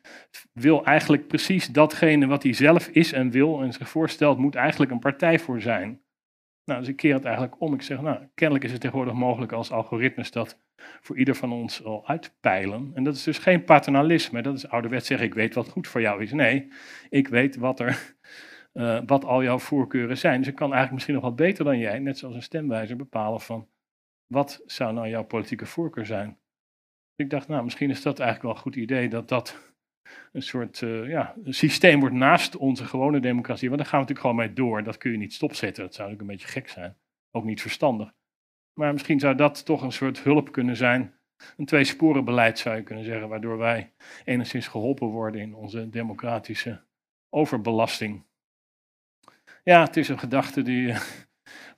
wil 0.51 0.85
eigenlijk 0.85 1.27
precies 1.27 1.67
datgene 1.67 2.27
wat 2.27 2.43
hij 2.43 2.53
zelf 2.53 2.87
is 2.87 3.11
en 3.11 3.31
wil 3.31 3.61
en 3.61 3.73
zich 3.73 3.89
voorstelt, 3.89 4.37
moet 4.37 4.55
eigenlijk 4.55 4.91
een 4.91 4.99
partij 4.99 5.39
voor 5.39 5.61
zijn. 5.61 6.02
Nou, 6.65 6.79
dus 6.79 6.89
ik 6.89 6.95
keer 6.95 7.13
het 7.13 7.25
eigenlijk 7.25 7.61
om. 7.61 7.73
Ik 7.73 7.81
zeg, 7.81 8.01
nou, 8.01 8.27
kennelijk 8.33 8.65
is 8.65 8.71
het 8.71 8.81
tegenwoordig 8.81 9.13
mogelijk 9.13 9.51
als 9.51 9.71
algoritmes 9.71 10.31
dat 10.31 10.59
voor 11.01 11.17
ieder 11.17 11.35
van 11.35 11.51
ons 11.51 11.83
al 11.83 12.07
uitpeilen. 12.07 12.91
En 12.93 13.03
dat 13.03 13.15
is 13.15 13.23
dus 13.23 13.37
geen 13.37 13.63
paternalisme. 13.63 14.41
Dat 14.41 14.55
is 14.55 14.67
ouderwets 14.67 15.07
zeggen, 15.07 15.27
ik 15.27 15.33
weet 15.33 15.53
wat 15.53 15.69
goed 15.69 15.87
voor 15.87 16.01
jou 16.01 16.21
is. 16.21 16.31
Nee, 16.31 16.71
ik 17.09 17.27
weet 17.27 17.55
wat, 17.55 17.79
er, 17.79 18.15
uh, 18.73 18.99
wat 19.05 19.25
al 19.25 19.43
jouw 19.43 19.59
voorkeuren 19.59 20.17
zijn. 20.17 20.37
Dus 20.39 20.47
ik 20.47 20.55
kan 20.55 20.73
eigenlijk 20.73 20.93
misschien 20.93 21.13
nog 21.13 21.23
wat 21.23 21.35
beter 21.35 21.65
dan 21.65 21.77
jij, 21.77 21.99
net 21.99 22.17
zoals 22.17 22.35
een 22.35 22.43
stemwijzer, 22.43 22.95
bepalen 22.95 23.41
van 23.41 23.67
wat 24.27 24.61
zou 24.65 24.93
nou 24.93 25.07
jouw 25.07 25.23
politieke 25.23 25.65
voorkeur 25.65 26.05
zijn. 26.05 26.37
Ik 27.15 27.29
dacht, 27.29 27.47
nou, 27.47 27.63
misschien 27.63 27.89
is 27.89 28.01
dat 28.01 28.19
eigenlijk 28.19 28.47
wel 28.47 28.51
een 28.55 28.71
goed 28.71 28.83
idee 28.83 29.09
dat 29.09 29.27
dat 29.27 29.72
een 30.31 30.41
soort 30.41 30.81
uh, 30.81 31.09
ja, 31.09 31.35
een 31.43 31.53
systeem 31.53 31.99
wordt 31.99 32.15
naast 32.15 32.55
onze 32.55 32.85
gewone 32.85 33.19
democratie. 33.19 33.69
Want 33.69 33.81
daar 33.81 33.89
gaan 33.89 33.99
we 33.99 34.05
natuurlijk 34.05 34.35
gewoon 34.35 34.47
mee 34.47 34.55
door. 34.55 34.83
Dat 34.83 34.97
kun 34.97 35.11
je 35.11 35.17
niet 35.17 35.33
stopzetten. 35.33 35.83
Dat 35.83 35.93
zou 35.93 36.09
natuurlijk 36.09 36.31
een 36.31 36.37
beetje 36.37 36.59
gek 36.59 36.69
zijn. 36.69 36.97
Ook 37.31 37.43
niet 37.43 37.61
verstandig. 37.61 38.13
Maar 38.73 38.93
misschien 38.93 39.19
zou 39.19 39.35
dat 39.35 39.65
toch 39.65 39.81
een 39.81 39.91
soort 39.91 40.23
hulp 40.23 40.51
kunnen 40.51 40.77
zijn. 40.77 41.13
Een 41.57 41.65
tweesporenbeleid 41.65 42.59
zou 42.59 42.75
je 42.75 42.83
kunnen 42.83 43.05
zeggen, 43.05 43.29
waardoor 43.29 43.57
wij 43.57 43.93
enigszins 44.25 44.67
geholpen 44.67 45.07
worden 45.07 45.41
in 45.41 45.55
onze 45.55 45.89
democratische 45.89 46.83
overbelasting. 47.29 48.23
Ja, 49.63 49.83
het 49.83 49.97
is 49.97 50.09
een 50.09 50.19
gedachte 50.19 50.61
die. 50.61 50.89
Eh, 50.89 51.01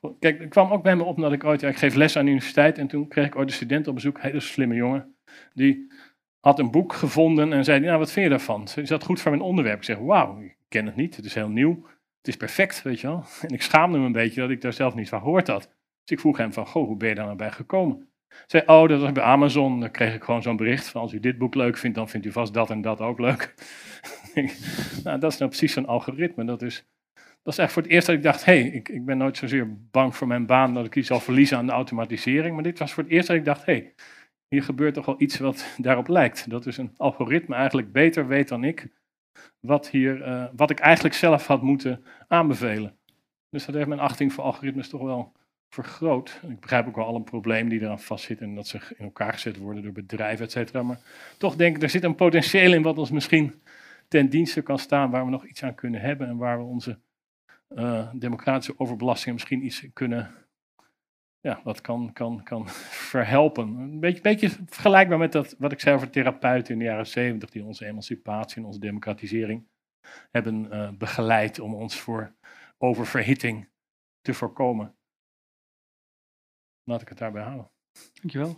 kijk, 0.20 0.40
het 0.40 0.50
kwam 0.50 0.72
ook 0.72 0.84
bij 0.84 0.96
me 0.96 1.04
op 1.04 1.18
dat 1.18 1.34
ik 1.34 1.44
ooit. 1.44 1.62
Ja, 1.62 1.70
ik 1.70 1.78
geef 1.78 1.96
les 1.96 2.16
aan 2.16 2.26
de 2.26 2.32
universiteit 2.32 2.78
en 2.78 2.88
toen 2.88 3.08
kreeg 3.08 3.26
ik 3.26 3.36
ooit 3.36 3.48
een 3.48 3.56
student 3.56 3.88
op 3.88 3.96
bezoek, 3.96 4.22
hele 4.22 4.40
slimme 4.40 4.76
jongen. 4.76 5.16
Die 5.54 5.92
had 6.46 6.60
een 6.60 6.72
boek 6.72 6.94
gevonden 6.94 7.54
en 7.54 7.64
zei: 7.64 7.80
Nou, 7.80 8.00
wat 8.00 8.12
vind 8.12 8.26
je 8.26 8.30
daarvan? 8.30 8.68
Is 8.76 8.90
dat 8.90 9.04
goed 9.04 9.22
voor 9.22 9.32
mijn 9.32 9.44
onderwerp? 9.44 9.78
Ik 9.78 9.84
zeg: 9.84 9.98
Wauw, 9.98 10.40
ik 10.42 10.56
ken 10.68 10.86
het 10.86 10.96
niet, 10.96 11.16
het 11.16 11.26
is 11.26 11.34
heel 11.34 11.50
nieuw. 11.50 11.86
Het 12.18 12.28
is 12.28 12.38
perfect, 12.38 12.82
weet 12.82 13.00
je 13.00 13.08
wel. 13.08 13.24
En 13.48 13.54
ik 13.54 13.62
schaamde 13.62 13.98
me 13.98 14.06
een 14.06 14.12
beetje 14.12 14.42
dat 14.42 14.50
ik 14.50 14.62
daar 14.62 14.74
zelf 14.74 14.96
niet 14.96 15.10
van 15.10 15.20
gehoord 15.20 15.48
had. 15.48 15.62
Dus 15.62 16.12
ik 16.12 16.20
vroeg 16.20 16.38
hem 16.38 16.54
van, 16.54 16.68
goh, 16.68 16.88
hoe 16.88 16.98
ben 16.98 17.10
je 17.10 17.16
daar 17.16 17.26
nou 17.26 17.38
bij 17.38 17.52
gekomen? 17.52 18.10
Zei, 18.48 18.64
oh, 18.66 18.90
dat 18.90 19.02
was 19.02 19.12
bij 19.12 19.24
Amazon. 19.24 19.80
Dan 19.80 19.92
kreeg 19.92 20.14
ik 20.14 20.24
gewoon 20.24 20.42
zo'n 20.42 20.56
bericht 20.56 20.88
van, 20.88 21.02
als 21.02 21.14
u 21.14 21.20
dit 21.20 21.38
boek 21.38 21.56
leuk 21.56 21.78
vindt, 21.78 21.96
dan 21.96 22.10
vindt 22.10 22.26
u 22.26 22.32
vast 22.32 22.54
dat 22.54 22.70
en 22.70 22.82
dat 22.82 23.02
ook 23.02 23.20
leuk. 23.20 23.54
nou, 25.04 25.20
dat 25.20 25.32
is 25.32 25.38
nou 25.38 25.50
precies 25.50 25.74
zo'n 25.74 25.88
algoritme. 25.88 26.46
Dat 26.46 26.62
is, 26.62 26.86
dat 27.44 27.54
is 27.54 27.58
echt 27.58 27.72
voor 27.72 27.82
het 27.82 27.92
eerst 27.92 28.08
dat 28.08 28.16
ik 28.16 28.24
dacht, 28.24 28.46
hé, 28.46 28.62
hey, 28.62 28.70
ik, 28.70 28.90
ik 28.90 29.06
ben 29.06 29.18
nooit 29.18 29.38
zozeer 29.38 29.78
bang 29.92 30.16
voor 30.16 30.28
mijn 30.28 30.46
baan 30.46 30.74
dat 30.74 30.86
ik 30.86 30.96
iets 30.96 31.08
zal 31.08 31.20
verliezen 31.20 31.58
aan 31.58 31.66
de 31.66 31.72
automatisering. 31.72 32.54
Maar 32.54 32.64
dit 32.64 32.80
was 32.80 32.94
voor 32.94 33.04
het 33.04 33.12
eerst 33.12 33.28
dat 33.28 33.38
ik 33.38 33.46
dacht, 33.46 33.66
hé, 33.66 33.74
hey, 33.74 33.94
hier 34.48 34.64
gebeurt 34.64 34.94
toch 34.94 35.06
wel 35.06 35.22
iets 35.22 35.38
wat 35.38 35.76
daarop 35.78 36.08
lijkt. 36.08 36.50
Dat 36.50 36.66
is 36.66 36.78
een 36.78 36.94
algoritme 36.98 37.56
eigenlijk 37.56 37.92
beter 37.92 38.28
weet 38.28 38.48
dan 38.48 38.64
ik, 38.64 38.88
wat, 39.60 39.90
hier, 39.90 40.28
uh, 40.28 40.46
wat 40.56 40.70
ik 40.70 40.80
eigenlijk 40.80 41.16
zelf 41.16 41.48
had 41.48 41.62
moeten 41.62 42.04
aanbevelen. 42.28 42.98
Dus 43.50 43.66
dat 43.66 43.76
heeft 43.76 43.88
mijn 43.88 44.00
achting 44.00 44.34
voor 44.34 44.44
algoritmes 44.44 44.90
toch 44.90 45.02
wel 45.02 45.32
vergroot. 45.70 46.42
Ik 46.48 46.60
begrijp 46.60 46.88
ook 46.88 46.96
wel 46.96 47.06
alle 47.06 47.22
problemen 47.22 47.70
die 47.70 47.82
eraan 47.82 48.00
vastzitten 48.00 48.48
en 48.48 48.56
dat 48.56 48.68
ze 48.68 48.80
in 48.98 49.06
elkaar 49.06 49.34
gezet 49.34 49.58
worden 49.58 49.84
door 49.84 49.92
bedrijven, 49.92 50.46
et 50.46 50.52
cetera. 50.52 50.84
Maar 50.84 51.00
toch 51.38 51.56
denk 51.56 51.76
ik, 51.76 51.84
er 51.84 51.90
zit 51.90 52.04
een 52.04 52.16
potentieel 52.16 52.74
in 52.74 52.82
wat 52.82 52.98
ons 52.98 53.12
misschien 53.12 53.62
ten 54.08 54.30
dienste 54.30 54.62
kan 54.62 54.80
staan, 54.80 55.10
waar 55.10 55.26
we 55.26 55.32
nog 55.32 55.46
iets 55.46 55.64
aan 55.64 55.76
kunnen 55.76 56.02
hebben 56.02 56.28
en 56.28 56.38
waar 56.38 56.58
we 56.58 56.64
onze 56.64 56.98
uh, 57.70 58.08
democratische 58.14 58.80
overbelastingen 58.80 59.34
misschien 59.34 59.66
iets 59.66 59.88
kunnen, 59.94 60.32
ja, 61.46 61.62
wat 61.64 61.82
kan, 61.82 62.14
kan, 62.14 62.44
kan 62.44 62.70
verhelpen. 63.10 63.68
Een 63.68 64.00
beetje, 64.00 64.22
beetje 64.22 64.50
vergelijkbaar 64.50 65.18
met 65.18 65.32
dat, 65.32 65.56
wat 65.58 65.72
ik 65.72 65.80
zei 65.80 65.96
over 65.96 66.10
therapeuten 66.10 66.74
in 66.74 66.80
de 66.80 66.86
jaren 66.86 67.08
zeventig, 67.08 67.50
die 67.50 67.64
onze 67.64 67.86
emancipatie 67.86 68.58
en 68.58 68.66
onze 68.66 68.80
democratisering 68.80 69.68
hebben 70.32 70.68
uh, 70.72 70.90
begeleid 70.92 71.60
om 71.60 71.74
ons 71.74 72.00
voor 72.00 72.36
oververhitting 72.78 73.70
te 74.22 74.34
voorkomen. 74.34 74.96
Laat 76.84 77.02
ik 77.02 77.10
het 77.10 77.18
daarbij 77.18 77.44
houden. 77.44 77.70
Dankjewel. 78.14 78.58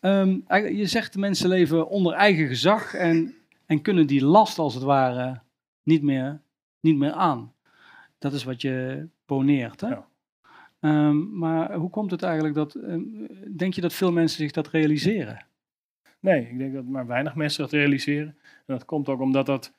Um, 0.00 0.44
je 0.48 0.86
zegt 0.86 1.12
de 1.12 1.18
mensen 1.18 1.48
leven 1.48 1.88
onder 1.88 2.12
eigen 2.12 2.46
gezag 2.46 2.94
en, 2.94 3.34
en 3.66 3.82
kunnen 3.82 4.06
die 4.06 4.24
last 4.24 4.58
als 4.58 4.74
het 4.74 4.82
ware 4.82 5.42
niet 5.82 6.02
meer, 6.02 6.42
niet 6.82 6.96
meer 6.96 7.12
aan. 7.12 7.52
Dat 8.18 8.32
is 8.32 8.44
wat 8.44 8.62
je 8.62 9.06
poneert. 9.26 9.80
Hè? 9.80 9.88
Ja. 9.88 10.06
Um, 10.80 11.38
maar 11.38 11.74
hoe 11.74 11.90
komt 11.90 12.10
het 12.10 12.22
eigenlijk 12.22 12.54
dat, 12.54 12.74
um, 12.74 13.28
denk 13.56 13.74
je 13.74 13.80
dat 13.80 13.92
veel 13.92 14.12
mensen 14.12 14.38
zich 14.38 14.50
dat 14.50 14.68
realiseren? 14.68 15.46
Nee, 16.20 16.48
ik 16.48 16.58
denk 16.58 16.74
dat 16.74 16.84
maar 16.84 17.06
weinig 17.06 17.34
mensen 17.34 17.62
dat 17.62 17.72
realiseren. 17.72 18.36
En 18.38 18.64
dat 18.66 18.84
komt 18.84 19.08
ook 19.08 19.20
omdat 19.20 19.46
dat 19.46 19.74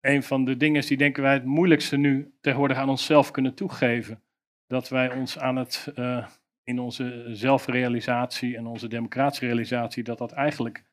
een 0.00 0.22
van 0.22 0.44
de 0.44 0.56
dingen 0.56 0.80
is 0.80 0.86
die 0.86 0.96
denken 0.96 1.22
wij 1.22 1.32
het 1.32 1.44
moeilijkste 1.44 1.96
nu 1.96 2.32
tegenwoordig 2.40 2.76
aan 2.76 2.88
onszelf 2.88 3.30
kunnen 3.30 3.54
toegeven. 3.54 4.22
Dat 4.66 4.88
wij 4.88 5.14
ons 5.14 5.38
aan 5.38 5.56
het, 5.56 5.92
uh, 5.96 6.26
in 6.64 6.78
onze 6.78 7.26
zelfrealisatie 7.28 8.56
en 8.56 8.66
onze 8.66 8.88
democratische 8.88 9.46
realisatie, 9.46 10.02
dat 10.02 10.18
dat 10.18 10.32
eigenlijk, 10.32 10.84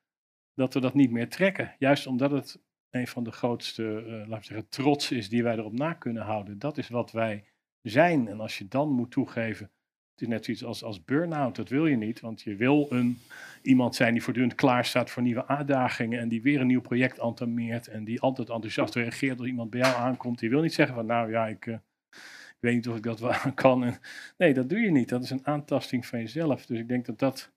dat 0.53 0.73
we 0.73 0.79
dat 0.79 0.93
niet 0.93 1.11
meer 1.11 1.29
trekken. 1.29 1.75
Juist 1.79 2.07
omdat 2.07 2.31
het 2.31 2.59
een 2.99 3.07
van 3.07 3.23
de 3.23 3.31
grootste, 3.31 3.83
uh, 3.83 4.11
laten 4.11 4.37
we 4.37 4.43
zeggen, 4.43 4.69
trots 4.69 5.11
is 5.11 5.29
die 5.29 5.43
wij 5.43 5.57
erop 5.57 5.73
na 5.73 5.93
kunnen 5.93 6.23
houden. 6.23 6.59
Dat 6.59 6.77
is 6.77 6.89
wat 6.89 7.11
wij 7.11 7.43
zijn. 7.81 8.27
En 8.27 8.39
als 8.39 8.57
je 8.57 8.67
dan 8.67 8.91
moet 8.91 9.11
toegeven 9.11 9.71
het 10.17 10.27
is 10.27 10.33
net 10.33 10.45
zoiets 10.45 10.63
als, 10.63 10.83
als 10.83 11.03
burn-out, 11.03 11.55
dat 11.55 11.69
wil 11.69 11.85
je 11.85 11.95
niet, 11.95 12.19
want 12.19 12.41
je 12.41 12.55
wil 12.55 12.87
een, 12.89 13.19
iemand 13.61 13.95
zijn 13.95 14.13
die 14.13 14.23
voortdurend 14.23 14.55
klaar 14.55 14.85
staat 14.85 15.09
voor 15.09 15.23
nieuwe 15.23 15.47
uitdagingen 15.47 16.19
en 16.19 16.27
die 16.27 16.41
weer 16.41 16.61
een 16.61 16.67
nieuw 16.67 16.81
project 16.81 17.17
entameert 17.19 17.87
en 17.87 18.03
die 18.03 18.21
altijd 18.21 18.49
enthousiast 18.49 18.95
reageert 18.95 19.39
als 19.39 19.47
iemand 19.47 19.69
bij 19.69 19.79
jou 19.79 19.95
aankomt. 19.95 20.39
Die 20.39 20.49
wil 20.49 20.61
niet 20.61 20.73
zeggen 20.73 20.95
van 20.95 21.05
nou 21.05 21.31
ja, 21.31 21.47
ik, 21.47 21.65
uh, 21.65 21.73
ik 21.73 22.57
weet 22.59 22.73
niet 22.73 22.87
of 22.87 22.95
ik 22.95 23.03
dat 23.03 23.19
wel 23.19 23.33
kan. 23.55 23.83
En, 23.83 23.99
nee, 24.37 24.53
dat 24.53 24.69
doe 24.69 24.79
je 24.79 24.91
niet. 24.91 25.09
Dat 25.09 25.23
is 25.23 25.29
een 25.29 25.45
aantasting 25.45 26.05
van 26.05 26.19
jezelf. 26.19 26.65
Dus 26.65 26.79
ik 26.79 26.87
denk 26.87 27.05
dat 27.05 27.19
dat 27.19 27.51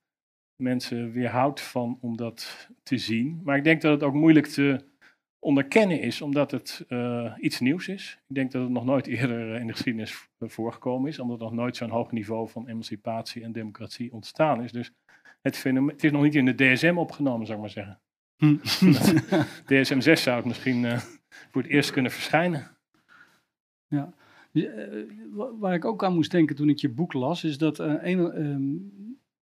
mensen 0.57 1.13
weerhoudt 1.13 1.61
van 1.61 1.99
om 2.01 2.17
dat 2.17 2.69
te 2.83 2.99
zien. 2.99 3.41
Maar 3.45 3.57
ik 3.57 3.65
denk 3.65 3.81
dat 3.81 3.93
het 3.93 4.03
ook 4.03 4.15
moeilijk 4.15 4.47
te 4.47 4.85
onderkennen 5.41 6.01
is, 6.01 6.21
omdat 6.21 6.51
het 6.51 6.85
uh, 6.89 7.33
iets 7.41 7.61
nieuws 7.61 7.89
is. 7.89 8.19
Ik 8.29 8.35
denk 8.35 8.53
dat 8.53 8.63
het 8.63 8.71
nog 8.71 8.85
nooit 8.85 9.07
eerder 9.07 9.55
in 9.55 9.67
de 9.67 9.73
geschiedenis 9.73 10.29
voorgekomen 10.39 11.09
is, 11.09 11.19
omdat 11.19 11.39
er 11.39 11.45
nog 11.45 11.55
nooit 11.55 11.77
zo'n 11.77 11.91
hoog 11.91 12.13
niveau 12.13 12.49
van 12.49 12.69
emancipatie 12.69 13.43
en 13.43 13.53
democratie 13.53 14.13
ontstaan 14.13 14.63
is. 14.63 14.73
Dus 14.73 14.93
het, 15.41 15.57
fenomeen, 15.57 15.95
het 15.95 16.05
is 16.05 16.11
nog 16.11 16.23
niet 16.23 16.35
in 16.35 16.45
de 16.45 16.55
DSM 16.55 16.95
opgenomen, 16.97 17.47
zou 17.47 17.59
ik 17.59 17.65
maar 17.65 17.73
zeggen. 17.73 18.01
Hm. 18.37 18.57
DSM 19.83 20.01
6 20.01 20.23
zou 20.23 20.37
het 20.37 20.47
misschien 20.47 20.83
uh, 20.83 20.99
voor 21.51 21.63
het 21.63 21.71
eerst 21.71 21.91
kunnen 21.91 22.11
verschijnen. 22.11 22.71
Ja, 23.89 24.13
eh, 24.53 24.65
waar 25.59 25.75
ik 25.75 25.85
ook 25.85 26.05
aan 26.05 26.15
moest 26.15 26.31
denken 26.31 26.57
toen 26.57 26.69
ik 26.69 26.79
je 26.79 26.89
boek 26.89 27.13
las, 27.13 27.45
is 27.45 27.59
dat 27.59 27.81
uh, 27.81 27.95
een, 28.01 28.45
um, 28.45 28.93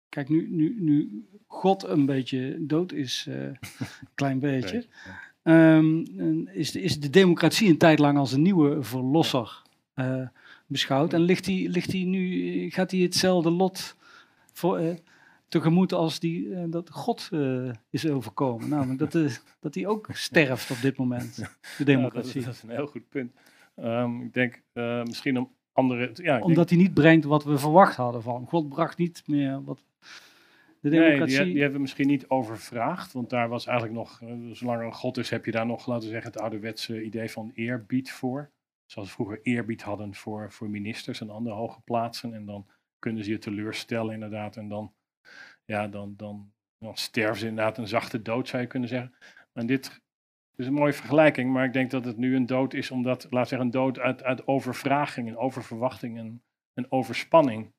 kijk, 0.09 0.29
nu, 0.29 0.49
nu, 0.51 0.77
nu 0.81 1.25
God 1.47 1.83
een 1.83 2.07
beetje 2.07 2.57
dood 2.61 2.93
is, 2.93 3.27
een 3.29 3.59
klein 4.15 4.39
beetje, 4.39 4.87
um, 5.43 6.05
is, 6.49 6.71
de, 6.71 6.81
is 6.81 7.01
de 7.01 7.11
democratie 7.11 7.69
een 7.69 7.79
tijd 7.79 7.99
lang 7.99 8.19
als 8.19 8.33
een 8.33 8.43
nieuwe 8.43 8.83
verlosser 8.83 9.63
beschouwd. 10.67 11.13
En 11.13 11.21
ligt 11.21 11.45
die, 11.45 11.69
ligt 11.69 11.91
die 11.91 12.07
nu, 12.07 12.71
gaat 12.71 12.91
hij 12.91 13.01
hetzelfde 13.01 13.51
lot 13.51 13.97
voor, 14.53 14.97
tegemoet 15.49 15.93
als 15.93 16.21
die, 16.21 16.47
uh, 16.47 16.65
dat 16.67 16.91
God 16.91 17.31
is 17.91 18.07
overkomen. 18.07 18.69
Namelijk 18.69 18.99
dat, 18.99 19.13
dat 19.61 19.75
hij 19.75 19.87
ook 19.87 20.09
sterft 20.13 20.71
op 20.71 20.81
dit 20.83 20.97
moment, 20.97 21.43
de 21.79 21.85
democratie. 21.85 22.41
Ja, 22.41 22.47
dat, 22.47 22.55
is, 22.55 22.63
een 22.63 22.71
heel 22.71 22.87
goed 22.87 23.09
punt. 23.09 23.33
Um, 23.77 24.23
ik 24.23 24.35
denk 24.35 24.63
misschien 25.05 25.39
om 25.39 25.51
andere... 25.73 26.11
Ja, 26.15 26.41
Omdat 26.41 26.69
hij 26.69 26.79
niet 26.79 26.95
brengt 26.95 27.25
wat 27.25 27.45
we 27.45 27.59
verwacht 27.59 27.97
hadden 27.97 28.23
van 28.23 28.47
God 28.49 28.69
bracht 28.69 28.99
niet 28.99 29.23
meer 29.27 29.65
wat... 29.65 29.85
De 30.91 30.97
democratie... 30.97 31.37
Nee, 31.37 31.45
die, 31.45 31.53
die, 31.53 31.63
hebben 31.63 31.77
we 31.77 31.83
misschien 31.83 32.07
niet 32.07 32.29
overvraagd, 32.29 33.13
want 33.13 33.31
daar 33.31 33.49
was 33.49 33.67
eigenlijk 33.67 33.99
nog, 33.99 34.23
zolang 34.53 34.83
er 34.83 34.93
God 34.93 35.17
is, 35.17 35.31
heb 35.31 35.45
je 35.45 35.51
daar 35.51 35.67
nog, 35.67 35.87
laten 35.87 36.05
we 36.05 36.13
zeggen, 36.13 36.33
het 36.33 36.41
ouderwetse 36.41 37.03
idee 37.03 37.31
van 37.31 37.51
eerbied 37.55 38.13
voor. 38.13 38.51
Zoals 38.87 39.09
we 39.09 39.15
vroeger 39.15 39.41
eerbied 39.43 39.83
hadden 39.83 40.15
voor, 40.15 40.53
voor 40.53 40.71
ministers 40.71 41.21
en 41.21 41.31
andere 41.31 41.55
hoge 41.55 41.81
plaatsen. 41.81 42.35
En 42.35 42.45
dan 42.45 42.67
kunnen 42.99 43.25
ze 43.25 43.31
je 43.31 43.39
teleurstellen 43.39 44.15
inderdaad. 44.15 44.57
En 44.57 44.69
dan 44.69 44.93
ja, 45.65 45.89
dan, 45.89 46.15
dan, 46.17 46.53
dan 46.79 46.97
sterven 46.97 47.37
ze 47.37 47.47
inderdaad 47.47 47.79
een 47.79 47.89
zachte 47.89 48.23
dood, 48.23 48.49
zou 48.49 48.63
je 48.63 48.69
kunnen 48.69 48.89
zeggen. 48.89 49.15
En 49.53 49.67
dit 49.67 50.01
is 50.57 50.67
een 50.67 50.73
mooie 50.73 50.93
vergelijking, 50.93 51.53
maar 51.53 51.65
ik 51.65 51.73
denk 51.73 51.91
dat 51.91 52.05
het 52.05 52.17
nu 52.17 52.37
een 52.37 52.47
dood 52.47 52.75
is 52.75 52.91
omdat, 52.91 53.27
laat 53.31 53.49
zeggen, 53.49 53.67
een 53.67 53.73
dood 53.73 53.99
uit, 53.99 54.23
uit 54.23 54.47
overvraging 54.47 55.29
en 55.29 55.37
oververwachting 55.37 56.19
en, 56.19 56.43
en 56.75 56.93
overspanning. 56.93 57.73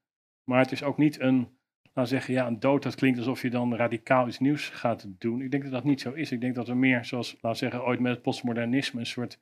Maar 0.43 0.59
het 0.59 0.71
is 0.71 0.83
ook 0.83 0.97
niet 0.97 1.19
een, 1.19 1.58
laat 1.99 2.09
zeggen, 2.09 2.33
ja, 2.33 2.47
een 2.47 2.59
dood, 2.59 2.83
dat 2.83 2.95
klinkt 2.95 3.17
alsof 3.17 3.41
je 3.41 3.49
dan 3.49 3.75
radicaal 3.75 4.27
iets 4.27 4.39
nieuws 4.39 4.69
gaat 4.69 5.07
doen. 5.19 5.41
Ik 5.41 5.51
denk 5.51 5.63
dat 5.63 5.71
dat 5.71 5.83
niet 5.83 6.01
zo 6.01 6.11
is. 6.11 6.31
Ik 6.31 6.41
denk 6.41 6.55
dat 6.55 6.67
we 6.67 6.73
meer, 6.73 7.05
zoals, 7.05 7.37
laat 7.41 7.57
zeggen, 7.57 7.83
ooit 7.83 7.99
met 7.99 8.11
het 8.11 8.21
postmodernisme, 8.21 8.99
een 8.99 9.05
soort, 9.05 9.39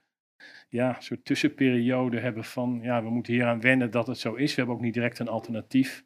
ja, 0.69 0.95
een 0.95 1.03
soort 1.03 1.25
tussenperiode 1.25 2.19
hebben 2.19 2.43
van, 2.43 2.79
ja, 2.81 3.03
we 3.03 3.09
moeten 3.09 3.33
hier 3.33 3.45
aan 3.45 3.61
wennen 3.61 3.91
dat 3.91 4.07
het 4.07 4.17
zo 4.17 4.33
is. 4.33 4.49
We 4.49 4.55
hebben 4.55 4.75
ook 4.75 4.81
niet 4.81 4.93
direct 4.93 5.19
een 5.19 5.27
alternatief. 5.27 6.05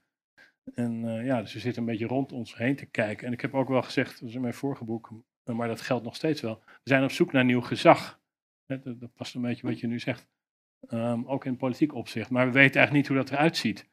En 0.74 1.04
uh, 1.04 1.26
ja, 1.26 1.42
dus 1.42 1.54
we 1.54 1.60
zitten 1.60 1.82
een 1.82 1.90
beetje 1.90 2.08
rond 2.08 2.32
ons 2.32 2.58
heen 2.58 2.76
te 2.76 2.86
kijken. 2.86 3.28
En 3.28 3.34
ik 3.34 3.42
heb 3.42 3.54
ook 3.54 3.68
wel 3.68 3.82
gezegd, 3.82 4.20
dat 4.20 4.30
is 4.30 4.36
in 4.36 4.42
mijn 4.42 4.54
vorige 4.54 4.84
boek, 4.84 5.12
maar 5.44 5.68
dat 5.68 5.82
geldt 5.82 6.04
nog 6.04 6.16
steeds 6.16 6.42
wel. 6.42 6.62
We 6.66 6.80
zijn 6.84 7.04
op 7.04 7.12
zoek 7.12 7.32
naar 7.32 7.46
nieuw 7.46 7.62
gezag. 7.62 8.20
Dat, 8.66 8.84
dat 8.84 9.14
past 9.14 9.36
een 9.36 9.42
beetje 9.42 9.68
wat 9.68 9.80
je 9.80 9.88
nu 9.88 10.00
zegt. 10.00 10.30
Um, 10.90 11.28
ook 11.28 11.46
in 11.46 11.58
politiek 11.58 11.94
opzicht. 11.94 12.30
Maar 12.30 12.46
we 12.46 12.52
weten 12.52 12.76
eigenlijk 12.76 12.94
niet 12.94 13.08
hoe 13.08 13.26
dat 13.26 13.38
eruit 13.38 13.58
ziet. 13.58 13.90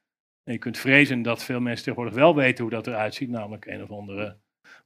En 0.48 0.54
je 0.54 0.60
kunt 0.60 0.78
vrezen 0.78 1.22
dat 1.22 1.44
veel 1.44 1.60
mensen 1.60 1.84
tegenwoordig 1.84 2.18
wel 2.18 2.34
weten 2.34 2.64
hoe 2.64 2.72
dat 2.72 2.86
eruit 2.86 3.14
ziet. 3.14 3.28
Namelijk 3.28 3.66
een 3.66 3.82
of 3.82 3.90
andere 3.90 4.38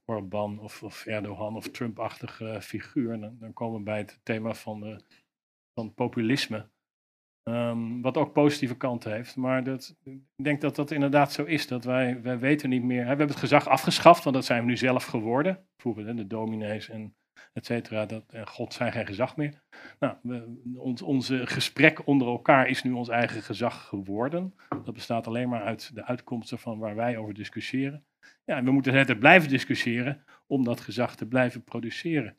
Orbán 0.05 0.59
of, 0.59 0.83
of 0.83 1.05
Erdogan 1.05 1.55
of 1.55 1.69
Trump-achtige 1.69 2.61
figuur. 2.61 3.19
Dan, 3.19 3.53
komen 3.53 3.77
we 3.77 3.83
bij 3.83 3.97
het 3.97 4.19
thema 4.23 4.53
van, 4.53 4.79
de, 4.79 4.99
van 5.73 5.93
populisme. 5.93 6.69
Um, 7.43 8.01
wat 8.01 8.17
ook 8.17 8.33
positieve 8.33 8.77
kanten 8.77 9.11
heeft. 9.11 9.35
Maar 9.35 9.63
dat, 9.63 9.95
ik 10.03 10.21
denk 10.35 10.61
dat 10.61 10.75
dat 10.75 10.91
inderdaad 10.91 11.31
zo 11.31 11.43
is. 11.43 11.67
Dat 11.67 11.83
wij, 11.83 12.21
wij 12.21 12.39
weten 12.39 12.69
niet 12.69 12.83
meer. 12.83 13.01
We 13.01 13.07
hebben 13.07 13.27
het 13.27 13.35
gezag 13.35 13.67
afgeschaft, 13.67 14.23
want 14.23 14.35
dat 14.35 14.45
zijn 14.45 14.61
we 14.61 14.69
nu 14.69 14.77
zelf 14.77 15.05
geworden. 15.05 15.67
Vroeger 15.77 16.15
de 16.15 16.27
dominees 16.27 16.89
en 16.89 17.15
et. 17.53 17.89
Dat, 17.89 18.23
en 18.27 18.47
God 18.47 18.73
zijn 18.73 18.91
geen 18.91 19.05
gezag 19.05 19.35
meer. 19.37 19.61
Nou, 19.99 20.15
ons, 20.75 21.01
onze 21.01 21.47
gesprek 21.47 22.07
onder 22.07 22.27
elkaar 22.27 22.67
is 22.67 22.83
nu 22.83 22.91
ons 22.91 23.09
eigen 23.09 23.41
gezag 23.41 23.87
geworden. 23.87 24.55
Dat 24.69 24.93
bestaat 24.93 25.27
alleen 25.27 25.49
maar 25.49 25.63
uit 25.63 25.95
de 25.95 26.05
uitkomsten 26.05 26.59
van 26.59 26.79
waar 26.79 26.95
wij 26.95 27.17
over 27.17 27.33
discussiëren. 27.33 28.05
Ja, 28.45 28.57
en 28.57 28.65
we 28.65 28.71
moeten 28.71 28.93
het 28.93 29.19
blijven 29.19 29.49
discussiëren 29.49 30.23
om 30.47 30.63
dat 30.63 30.81
gezag 30.81 31.15
te 31.15 31.27
blijven 31.27 31.63
produceren. 31.63 32.37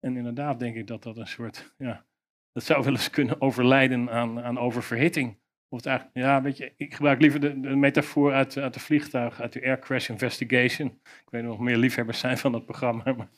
En 0.00 0.16
inderdaad 0.16 0.58
denk 0.58 0.76
ik 0.76 0.86
dat 0.86 1.02
dat 1.02 1.16
een 1.16 1.26
soort 1.26 1.74
ja, 1.78 2.04
dat 2.52 2.64
zou 2.64 2.84
wel 2.84 2.92
eens 2.92 3.10
kunnen 3.10 3.40
overlijden 3.40 4.10
aan, 4.10 4.40
aan 4.40 4.58
oververhitting. 4.58 5.38
Of 5.74 5.80
het 5.80 5.88
eigenlijk, 5.88 6.26
ja, 6.26 6.42
weet 6.42 6.56
je, 6.56 6.72
ik 6.76 6.94
gebruik 6.94 7.20
liever 7.20 7.40
de, 7.40 7.60
de 7.60 7.76
metafoor 7.76 8.32
uit, 8.32 8.58
uit 8.58 8.74
de 8.74 8.80
vliegtuig, 8.80 9.40
uit 9.40 9.52
de 9.52 9.62
Air 9.62 9.78
Crash 9.78 10.08
Investigation. 10.08 10.88
Ik 11.04 11.30
weet 11.30 11.42
nog 11.42 11.58
meer 11.58 11.76
liefhebbers 11.76 12.18
zijn 12.18 12.38
van 12.38 12.52
dat 12.52 12.64
programma. 12.64 13.02
Maar 13.16 13.28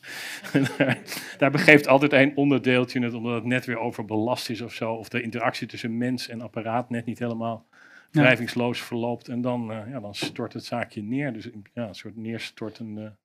daar, 0.77 0.99
daar, 1.37 1.51
begeeft 1.51 1.87
altijd 1.87 2.13
één 2.13 2.35
onderdeeltje 2.35 3.01
het, 3.01 3.13
omdat 3.13 3.33
het 3.33 3.43
net 3.43 3.65
weer 3.65 3.77
overbelast 3.77 4.49
is 4.49 4.61
of 4.61 4.73
zo. 4.73 4.93
Of 4.93 5.09
de 5.09 5.21
interactie 5.21 5.67
tussen 5.67 5.97
mens 5.97 6.27
en 6.27 6.41
apparaat 6.41 6.89
net 6.89 7.05
niet 7.05 7.19
helemaal 7.19 7.67
wrijvingsloos 8.11 8.81
verloopt. 8.81 9.27
En 9.27 9.41
dan, 9.41 9.71
uh, 9.71 9.89
ja, 9.89 9.99
dan 9.99 10.15
stort 10.15 10.53
het 10.53 10.65
zaakje 10.65 11.03
neer. 11.03 11.33
Dus 11.33 11.49
ja, 11.73 11.87
een 11.87 11.95
soort 11.95 12.15
neerstortende 12.15 13.15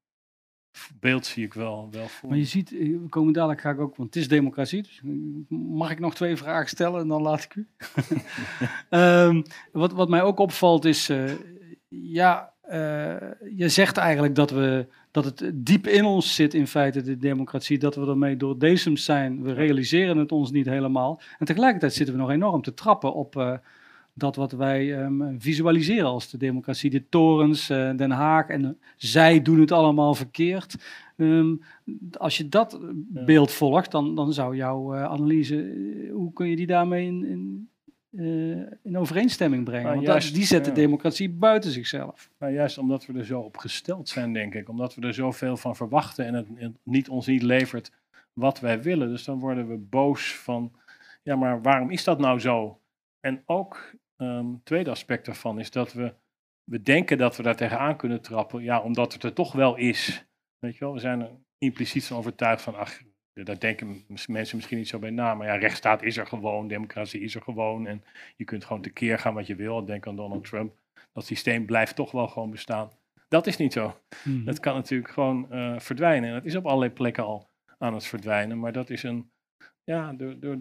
beeld 1.00 1.26
zie 1.26 1.44
ik 1.44 1.54
wel, 1.54 1.88
wel 1.90 2.08
voor. 2.08 2.28
Maar 2.28 2.38
je 2.38 2.44
ziet, 2.44 2.72
eh, 2.72 2.78
we 2.78 3.08
komen 3.08 3.32
dadelijk 3.32 3.60
ga 3.60 3.70
ik 3.70 3.80
ook, 3.80 3.96
want 3.96 4.14
het 4.14 4.22
is 4.22 4.28
democratie. 4.28 4.82
Dus 4.82 5.00
mag 5.48 5.90
ik 5.90 5.98
nog 5.98 6.14
twee 6.14 6.36
vragen 6.36 6.68
stellen 6.68 7.00
en 7.00 7.08
dan 7.08 7.22
laat 7.22 7.42
ik 7.42 7.54
u. 7.54 7.66
um, 8.90 9.42
wat, 9.72 9.92
wat 9.92 10.08
mij 10.08 10.22
ook 10.22 10.38
opvalt 10.38 10.84
is, 10.84 11.10
uh, 11.10 11.30
ja, 11.88 12.52
uh, 12.70 13.16
je 13.56 13.68
zegt 13.68 13.96
eigenlijk 13.96 14.34
dat, 14.34 14.50
we, 14.50 14.86
dat 15.10 15.24
het 15.24 15.50
diep 15.54 15.86
in 15.86 16.04
ons 16.04 16.34
zit 16.34 16.54
in 16.54 16.66
feite, 16.66 17.02
de 17.02 17.16
democratie, 17.16 17.78
dat 17.78 17.94
we 17.94 18.06
ermee 18.06 18.36
door 18.36 18.58
dezems 18.58 19.04
zijn. 19.04 19.42
We 19.42 19.52
realiseren 19.52 20.16
het 20.16 20.32
ons 20.32 20.50
niet 20.50 20.66
helemaal. 20.66 21.20
En 21.38 21.46
tegelijkertijd 21.46 21.94
zitten 21.94 22.14
we 22.14 22.20
nog 22.20 22.30
enorm 22.30 22.62
te 22.62 22.74
trappen 22.74 23.14
op 23.14 23.60
dat 24.14 24.36
wat 24.36 24.52
wij 24.52 25.02
um, 25.04 25.34
visualiseren 25.38 26.06
als 26.06 26.30
de 26.30 26.38
democratie. 26.38 26.90
De 26.90 27.08
torens, 27.08 27.70
uh, 27.70 27.96
Den 27.96 28.10
Haag 28.10 28.48
en 28.48 28.78
zij 28.96 29.42
doen 29.42 29.60
het 29.60 29.72
allemaal 29.72 30.14
verkeerd. 30.14 30.76
Um, 31.16 31.62
als 32.18 32.36
je 32.36 32.48
dat 32.48 32.78
beeld 33.08 33.52
volgt, 33.52 33.90
dan, 33.90 34.14
dan 34.14 34.32
zou 34.32 34.56
jouw 34.56 34.94
uh, 34.94 35.04
analyse, 35.04 35.74
hoe 36.12 36.32
kun 36.32 36.48
je 36.48 36.56
die 36.56 36.66
daarmee 36.66 37.06
in, 37.06 37.24
in, 37.24 37.68
in 38.82 38.98
overeenstemming 38.98 39.64
brengen? 39.64 39.84
Nou, 39.84 39.94
Want 39.94 40.06
juist, 40.06 40.34
die 40.34 40.44
zet 40.44 40.64
de 40.64 40.72
democratie 40.72 41.30
buiten 41.30 41.70
zichzelf. 41.70 42.30
Nou, 42.38 42.52
juist 42.52 42.78
omdat 42.78 43.06
we 43.06 43.18
er 43.18 43.24
zo 43.24 43.40
op 43.40 43.56
gesteld 43.56 44.08
zijn, 44.08 44.32
denk 44.32 44.54
ik. 44.54 44.68
Omdat 44.68 44.94
we 44.94 45.06
er 45.06 45.14
zoveel 45.14 45.56
van 45.56 45.76
verwachten 45.76 46.26
en 46.26 46.34
het, 46.34 46.46
het 46.54 46.72
niet, 46.82 47.08
ons 47.08 47.26
niet 47.26 47.42
levert 47.42 47.92
wat 48.32 48.60
wij 48.60 48.82
willen. 48.82 49.08
Dus 49.08 49.24
dan 49.24 49.38
worden 49.38 49.68
we 49.68 49.76
boos 49.76 50.34
van, 50.36 50.72
ja, 51.22 51.36
maar 51.36 51.62
waarom 51.62 51.90
is 51.90 52.04
dat 52.04 52.18
nou 52.18 52.38
zo? 52.38 52.78
En 53.20 53.42
ook 53.46 53.94
um, 54.22 54.60
tweede 54.62 54.90
aspect 54.90 55.26
daarvan 55.26 55.58
is 55.58 55.70
dat 55.70 55.92
we, 55.92 56.14
we 56.64 56.82
denken 56.82 57.18
dat 57.18 57.36
we 57.36 57.42
daar 57.42 57.56
tegenaan 57.56 57.96
kunnen 57.96 58.22
trappen, 58.22 58.62
ja, 58.62 58.80
omdat 58.80 59.12
het 59.12 59.22
er 59.22 59.32
toch 59.32 59.52
wel 59.52 59.76
is. 59.76 60.26
Weet 60.58 60.72
je 60.74 60.84
wel, 60.84 60.92
we 60.92 61.00
zijn 61.00 61.20
er 61.20 61.30
impliciet 61.58 62.04
van 62.04 62.16
overtuigd 62.16 62.62
van, 62.62 62.74
ach, 62.74 63.00
daar 63.32 63.58
denken 63.58 64.04
mensen 64.26 64.56
misschien 64.56 64.78
niet 64.78 64.88
zo 64.88 64.98
bij 64.98 65.10
na, 65.10 65.34
maar 65.34 65.46
ja, 65.46 65.54
rechtsstaat 65.54 66.02
is 66.02 66.16
er 66.16 66.26
gewoon, 66.26 66.68
democratie 66.68 67.20
is 67.20 67.34
er 67.34 67.42
gewoon 67.42 67.86
en 67.86 68.04
je 68.36 68.44
kunt 68.44 68.64
gewoon 68.64 68.82
tekeer 68.82 69.18
gaan 69.18 69.34
wat 69.34 69.46
je 69.46 69.54
wil. 69.54 69.84
Denk 69.84 70.06
aan 70.06 70.16
Donald 70.16 70.44
Trump. 70.44 70.78
Dat 71.12 71.26
systeem 71.26 71.66
blijft 71.66 71.96
toch 71.96 72.10
wel 72.10 72.28
gewoon 72.28 72.50
bestaan. 72.50 72.90
Dat 73.28 73.46
is 73.46 73.56
niet 73.56 73.72
zo. 73.72 74.00
Mm. 74.24 74.44
Dat 74.44 74.60
kan 74.60 74.74
natuurlijk 74.74 75.10
gewoon 75.10 75.46
uh, 75.50 75.78
verdwijnen. 75.78 76.28
En 76.28 76.34
dat 76.34 76.44
is 76.44 76.56
op 76.56 76.66
allerlei 76.66 76.90
plekken 76.90 77.24
al 77.24 77.50
aan 77.78 77.94
het 77.94 78.06
verdwijnen, 78.06 78.58
maar 78.58 78.72
dat 78.72 78.90
is 78.90 79.02
een, 79.02 79.30
ja, 79.84 80.12
door, 80.12 80.40
door, 80.40 80.58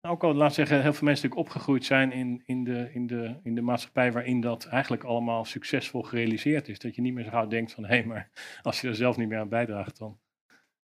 ook 0.00 0.24
al, 0.24 0.34
laat 0.34 0.54
zeggen, 0.54 0.82
heel 0.82 0.92
veel 0.92 1.06
mensen 1.06 1.28
natuurlijk 1.28 1.48
opgegroeid 1.48 1.84
zijn 1.84 2.12
in, 2.12 2.42
in, 2.44 2.64
de, 2.64 2.90
in, 2.92 3.06
de, 3.06 3.36
in 3.42 3.54
de 3.54 3.60
maatschappij 3.60 4.12
waarin 4.12 4.40
dat 4.40 4.64
eigenlijk 4.64 5.04
allemaal 5.04 5.44
succesvol 5.44 6.02
gerealiseerd 6.02 6.68
is. 6.68 6.78
Dat 6.78 6.94
je 6.94 7.02
niet 7.02 7.14
meer 7.14 7.24
zo 7.24 7.30
gauw 7.30 7.46
denkt 7.46 7.72
van, 7.72 7.84
hé, 7.84 7.96
hey, 7.96 8.04
maar 8.04 8.30
als 8.62 8.80
je 8.80 8.88
er 8.88 8.94
zelf 8.94 9.16
niet 9.16 9.28
meer 9.28 9.38
aan 9.38 9.48
bijdraagt, 9.48 9.98
dan 9.98 10.18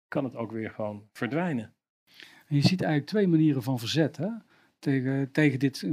kan 0.08 0.24
het 0.24 0.36
ook 0.36 0.52
weer 0.52 0.70
gewoon 0.70 1.08
verdwijnen. 1.12 1.74
En 2.46 2.56
je 2.56 2.62
ziet 2.62 2.82
eigenlijk 2.82 3.10
twee 3.10 3.28
manieren 3.28 3.62
van 3.62 3.78
verzet 3.78 4.16
hè? 4.16 4.28
Tegen, 4.78 5.30
tegen 5.30 5.58
dit 5.58 5.82
eh, 5.82 5.90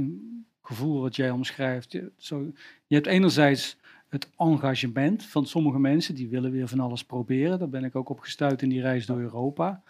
gevoel 0.62 1.00
wat 1.00 1.16
jij 1.16 1.30
omschrijft. 1.30 1.92
Je, 1.92 2.12
zo, 2.16 2.52
je 2.86 2.94
hebt 2.94 3.06
enerzijds 3.06 3.78
het 4.08 4.30
engagement 4.36 5.24
van 5.24 5.46
sommige 5.46 5.78
mensen, 5.78 6.14
die 6.14 6.28
willen 6.28 6.50
weer 6.50 6.68
van 6.68 6.80
alles 6.80 7.04
proberen. 7.04 7.58
Daar 7.58 7.68
ben 7.68 7.84
ik 7.84 7.96
ook 7.96 8.08
op 8.08 8.20
gestuurd 8.20 8.62
in 8.62 8.68
die 8.68 8.80
reis 8.80 9.06
door 9.06 9.20
Europa. 9.20 9.82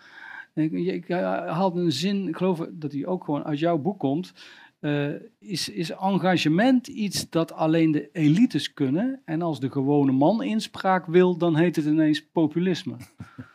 Ik, 0.55 0.73
ik 0.73 1.09
haal 1.09 1.77
een 1.77 1.93
zin, 1.93 2.29
ik 2.29 2.37
geloof 2.37 2.67
dat 2.73 2.91
die 2.91 3.07
ook 3.07 3.25
gewoon 3.25 3.45
uit 3.45 3.59
jouw 3.59 3.79
boek 3.79 3.99
komt. 3.99 4.33
eh, 4.81 5.09
is, 5.39 5.69
is 5.69 5.91
engagement 5.91 6.87
iets 6.87 7.31
dat 7.31 7.53
alleen 7.53 7.91
de 7.91 8.09
elites 8.13 8.73
kunnen? 8.73 9.21
En 9.25 9.43
als 9.43 9.61
de 9.61 9.71
gewone 9.71 10.13
man 10.13 10.43
inspraak 10.43 11.07
wil, 11.07 11.37
dan 11.37 11.57
heet 11.57 11.77
het 11.77 11.85
ineens 11.85 12.27
populisme. 12.27 12.97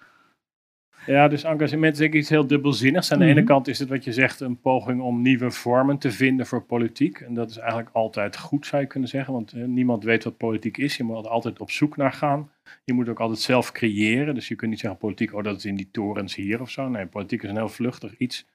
Ja, 1.07 1.27
dus 1.27 1.43
engagement 1.43 1.93
is 1.93 1.99
denk 1.99 2.13
ik 2.13 2.19
iets 2.19 2.29
heel 2.29 2.47
dubbelzinnigs. 2.47 3.11
Aan 3.11 3.19
de 3.19 3.25
ene 3.25 3.33
Mhm. 3.39 3.45
kant 3.45 3.67
is 3.67 3.79
het 3.79 3.89
wat 3.89 4.03
je 4.03 4.13
zegt 4.13 4.39
een 4.39 4.59
poging 4.61 5.01
om 5.01 5.21
nieuwe 5.21 5.51
vormen 5.51 5.97
te 5.97 6.11
vinden 6.11 6.45
voor 6.45 6.63
politiek. 6.63 7.19
En 7.19 7.33
dat 7.33 7.49
is 7.49 7.57
eigenlijk 7.57 7.89
altijd 7.93 8.37
goed, 8.37 8.65
zou 8.65 8.81
je 8.81 8.87
kunnen 8.87 9.09
zeggen. 9.09 9.33
Want 9.33 9.51
eh, 9.53 9.63
niemand 9.63 10.03
weet 10.03 10.23
wat 10.23 10.37
politiek 10.37 10.77
is. 10.77 10.97
Je 10.97 11.03
moet 11.03 11.25
er 11.25 11.31
altijd 11.31 11.59
op 11.59 11.71
zoek 11.71 11.97
naar 11.97 12.13
gaan. 12.13 12.49
Je 12.83 12.93
moet 12.93 13.09
ook 13.09 13.19
altijd 13.19 13.39
zelf 13.39 13.71
creëren. 13.71 14.33
Dus 14.35 14.47
je 14.47 14.55
kunt 14.55 14.71
niet 14.71 14.79
zeggen 14.79 14.99
politiek, 14.99 15.33
oh 15.33 15.43
dat 15.43 15.57
is 15.57 15.65
in 15.65 15.75
die 15.75 15.89
torens 15.91 16.35
hier 16.35 16.61
of 16.61 16.69
zo. 16.69 16.87
Nee, 16.89 17.05
politiek 17.05 17.43
is 17.43 17.49
een 17.49 17.55
heel 17.55 17.69
vluchtig 17.69 18.17
iets. 18.17 18.45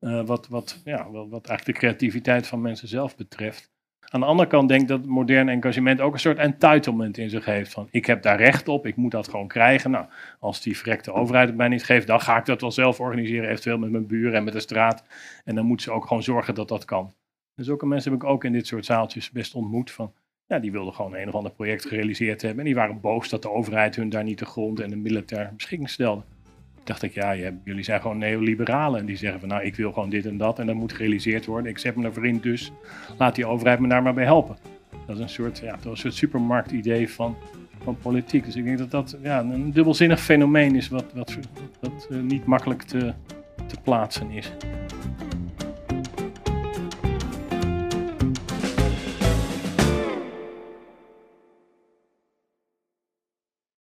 eh, 0.00 0.26
wat, 0.26 0.48
wat, 0.48 0.80
ja, 0.84 1.10
wat, 1.10 1.28
wat 1.28 1.46
eigenlijk 1.46 1.78
de 1.78 1.86
creativiteit 1.86 2.46
van 2.46 2.60
mensen 2.60 2.88
zelf 2.88 3.16
betreft. 3.16 3.69
Aan 4.08 4.20
de 4.20 4.26
andere 4.26 4.48
kant 4.48 4.68
denk 4.68 4.80
ik 4.80 4.88
dat 4.88 5.04
modern 5.04 5.48
engagement 5.48 6.00
ook 6.00 6.12
een 6.12 6.20
soort 6.20 6.38
entitlement 6.38 7.18
in 7.18 7.30
zich 7.30 7.44
heeft. 7.44 7.72
Van 7.72 7.88
ik 7.90 8.06
heb 8.06 8.22
daar 8.22 8.36
recht 8.36 8.68
op, 8.68 8.86
ik 8.86 8.96
moet 8.96 9.10
dat 9.10 9.28
gewoon 9.28 9.48
krijgen. 9.48 9.90
Nou, 9.90 10.06
als 10.38 10.62
die 10.62 10.76
verrekte 10.76 11.12
overheid 11.12 11.48
het 11.48 11.56
mij 11.56 11.68
niet 11.68 11.84
geeft, 11.84 12.06
dan 12.06 12.20
ga 12.20 12.38
ik 12.38 12.44
dat 12.44 12.60
wel 12.60 12.72
zelf 12.72 13.00
organiseren. 13.00 13.48
Eventueel 13.48 13.78
met 13.78 13.90
mijn 13.90 14.06
buren 14.06 14.34
en 14.34 14.44
met 14.44 14.52
de 14.52 14.60
straat. 14.60 15.04
En 15.44 15.54
dan 15.54 15.66
moeten 15.66 15.86
ze 15.86 15.92
ook 15.92 16.06
gewoon 16.06 16.22
zorgen 16.22 16.54
dat 16.54 16.68
dat 16.68 16.84
kan. 16.84 17.12
Dus 17.54 17.66
zulke 17.66 17.86
mensen 17.86 18.12
heb 18.12 18.22
ik 18.22 18.28
ook 18.28 18.44
in 18.44 18.52
dit 18.52 18.66
soort 18.66 18.84
zaaltjes 18.84 19.30
best 19.30 19.54
ontmoet. 19.54 19.90
Van, 19.90 20.12
ja, 20.46 20.58
die 20.58 20.72
wilden 20.72 20.94
gewoon 20.94 21.14
een 21.14 21.28
of 21.28 21.34
ander 21.34 21.52
project 21.52 21.86
gerealiseerd 21.86 22.42
hebben. 22.42 22.58
En 22.58 22.64
die 22.64 22.74
waren 22.74 23.00
boos 23.00 23.28
dat 23.28 23.42
de 23.42 23.50
overheid 23.50 23.96
hun 23.96 24.08
daar 24.08 24.24
niet 24.24 24.38
de 24.38 24.44
grond 24.44 24.80
en 24.80 24.90
de 24.90 24.96
middelen 24.96 25.24
ter 25.24 25.50
beschikking 25.56 25.90
stelde. 25.90 26.22
Dacht 26.90 27.02
ik, 27.02 27.14
ja, 27.14 27.34
jullie 27.64 27.84
zijn 27.84 28.00
gewoon 28.00 28.18
neoliberalen. 28.18 29.00
En 29.00 29.06
die 29.06 29.16
zeggen 29.16 29.40
van, 29.40 29.48
nou, 29.48 29.62
ik 29.62 29.76
wil 29.76 29.92
gewoon 29.92 30.10
dit 30.10 30.26
en 30.26 30.36
dat. 30.36 30.58
En 30.58 30.66
dat 30.66 30.74
moet 30.74 30.92
gerealiseerd 30.92 31.46
worden. 31.46 31.70
Ik 31.70 31.78
zet 31.78 31.96
ervoor 31.96 32.26
in, 32.26 32.40
dus 32.40 32.72
laat 33.18 33.34
die 33.34 33.46
overheid 33.46 33.78
me 33.78 33.88
daar 33.88 34.02
maar 34.02 34.14
bij 34.14 34.24
helpen. 34.24 34.56
Dat 35.06 35.16
is 35.16 35.22
een 35.22 35.28
soort, 35.28 35.58
ja, 35.58 35.70
dat 35.70 35.80
is 35.80 35.90
een 35.90 35.96
soort 35.96 36.14
supermarktidee 36.14 37.10
van, 37.10 37.36
van 37.82 37.96
politiek. 37.98 38.44
Dus 38.44 38.56
ik 38.56 38.64
denk 38.64 38.78
dat 38.78 38.90
dat 38.90 39.18
ja, 39.22 39.40
een 39.40 39.72
dubbelzinnig 39.72 40.20
fenomeen 40.20 40.76
is 40.76 40.88
wat, 40.88 41.12
wat, 41.14 41.38
wat 41.80 42.08
eh, 42.10 42.18
niet 42.18 42.44
makkelijk 42.44 42.82
te, 42.82 43.12
te 43.66 43.76
plaatsen 43.82 44.30
is. 44.30 44.52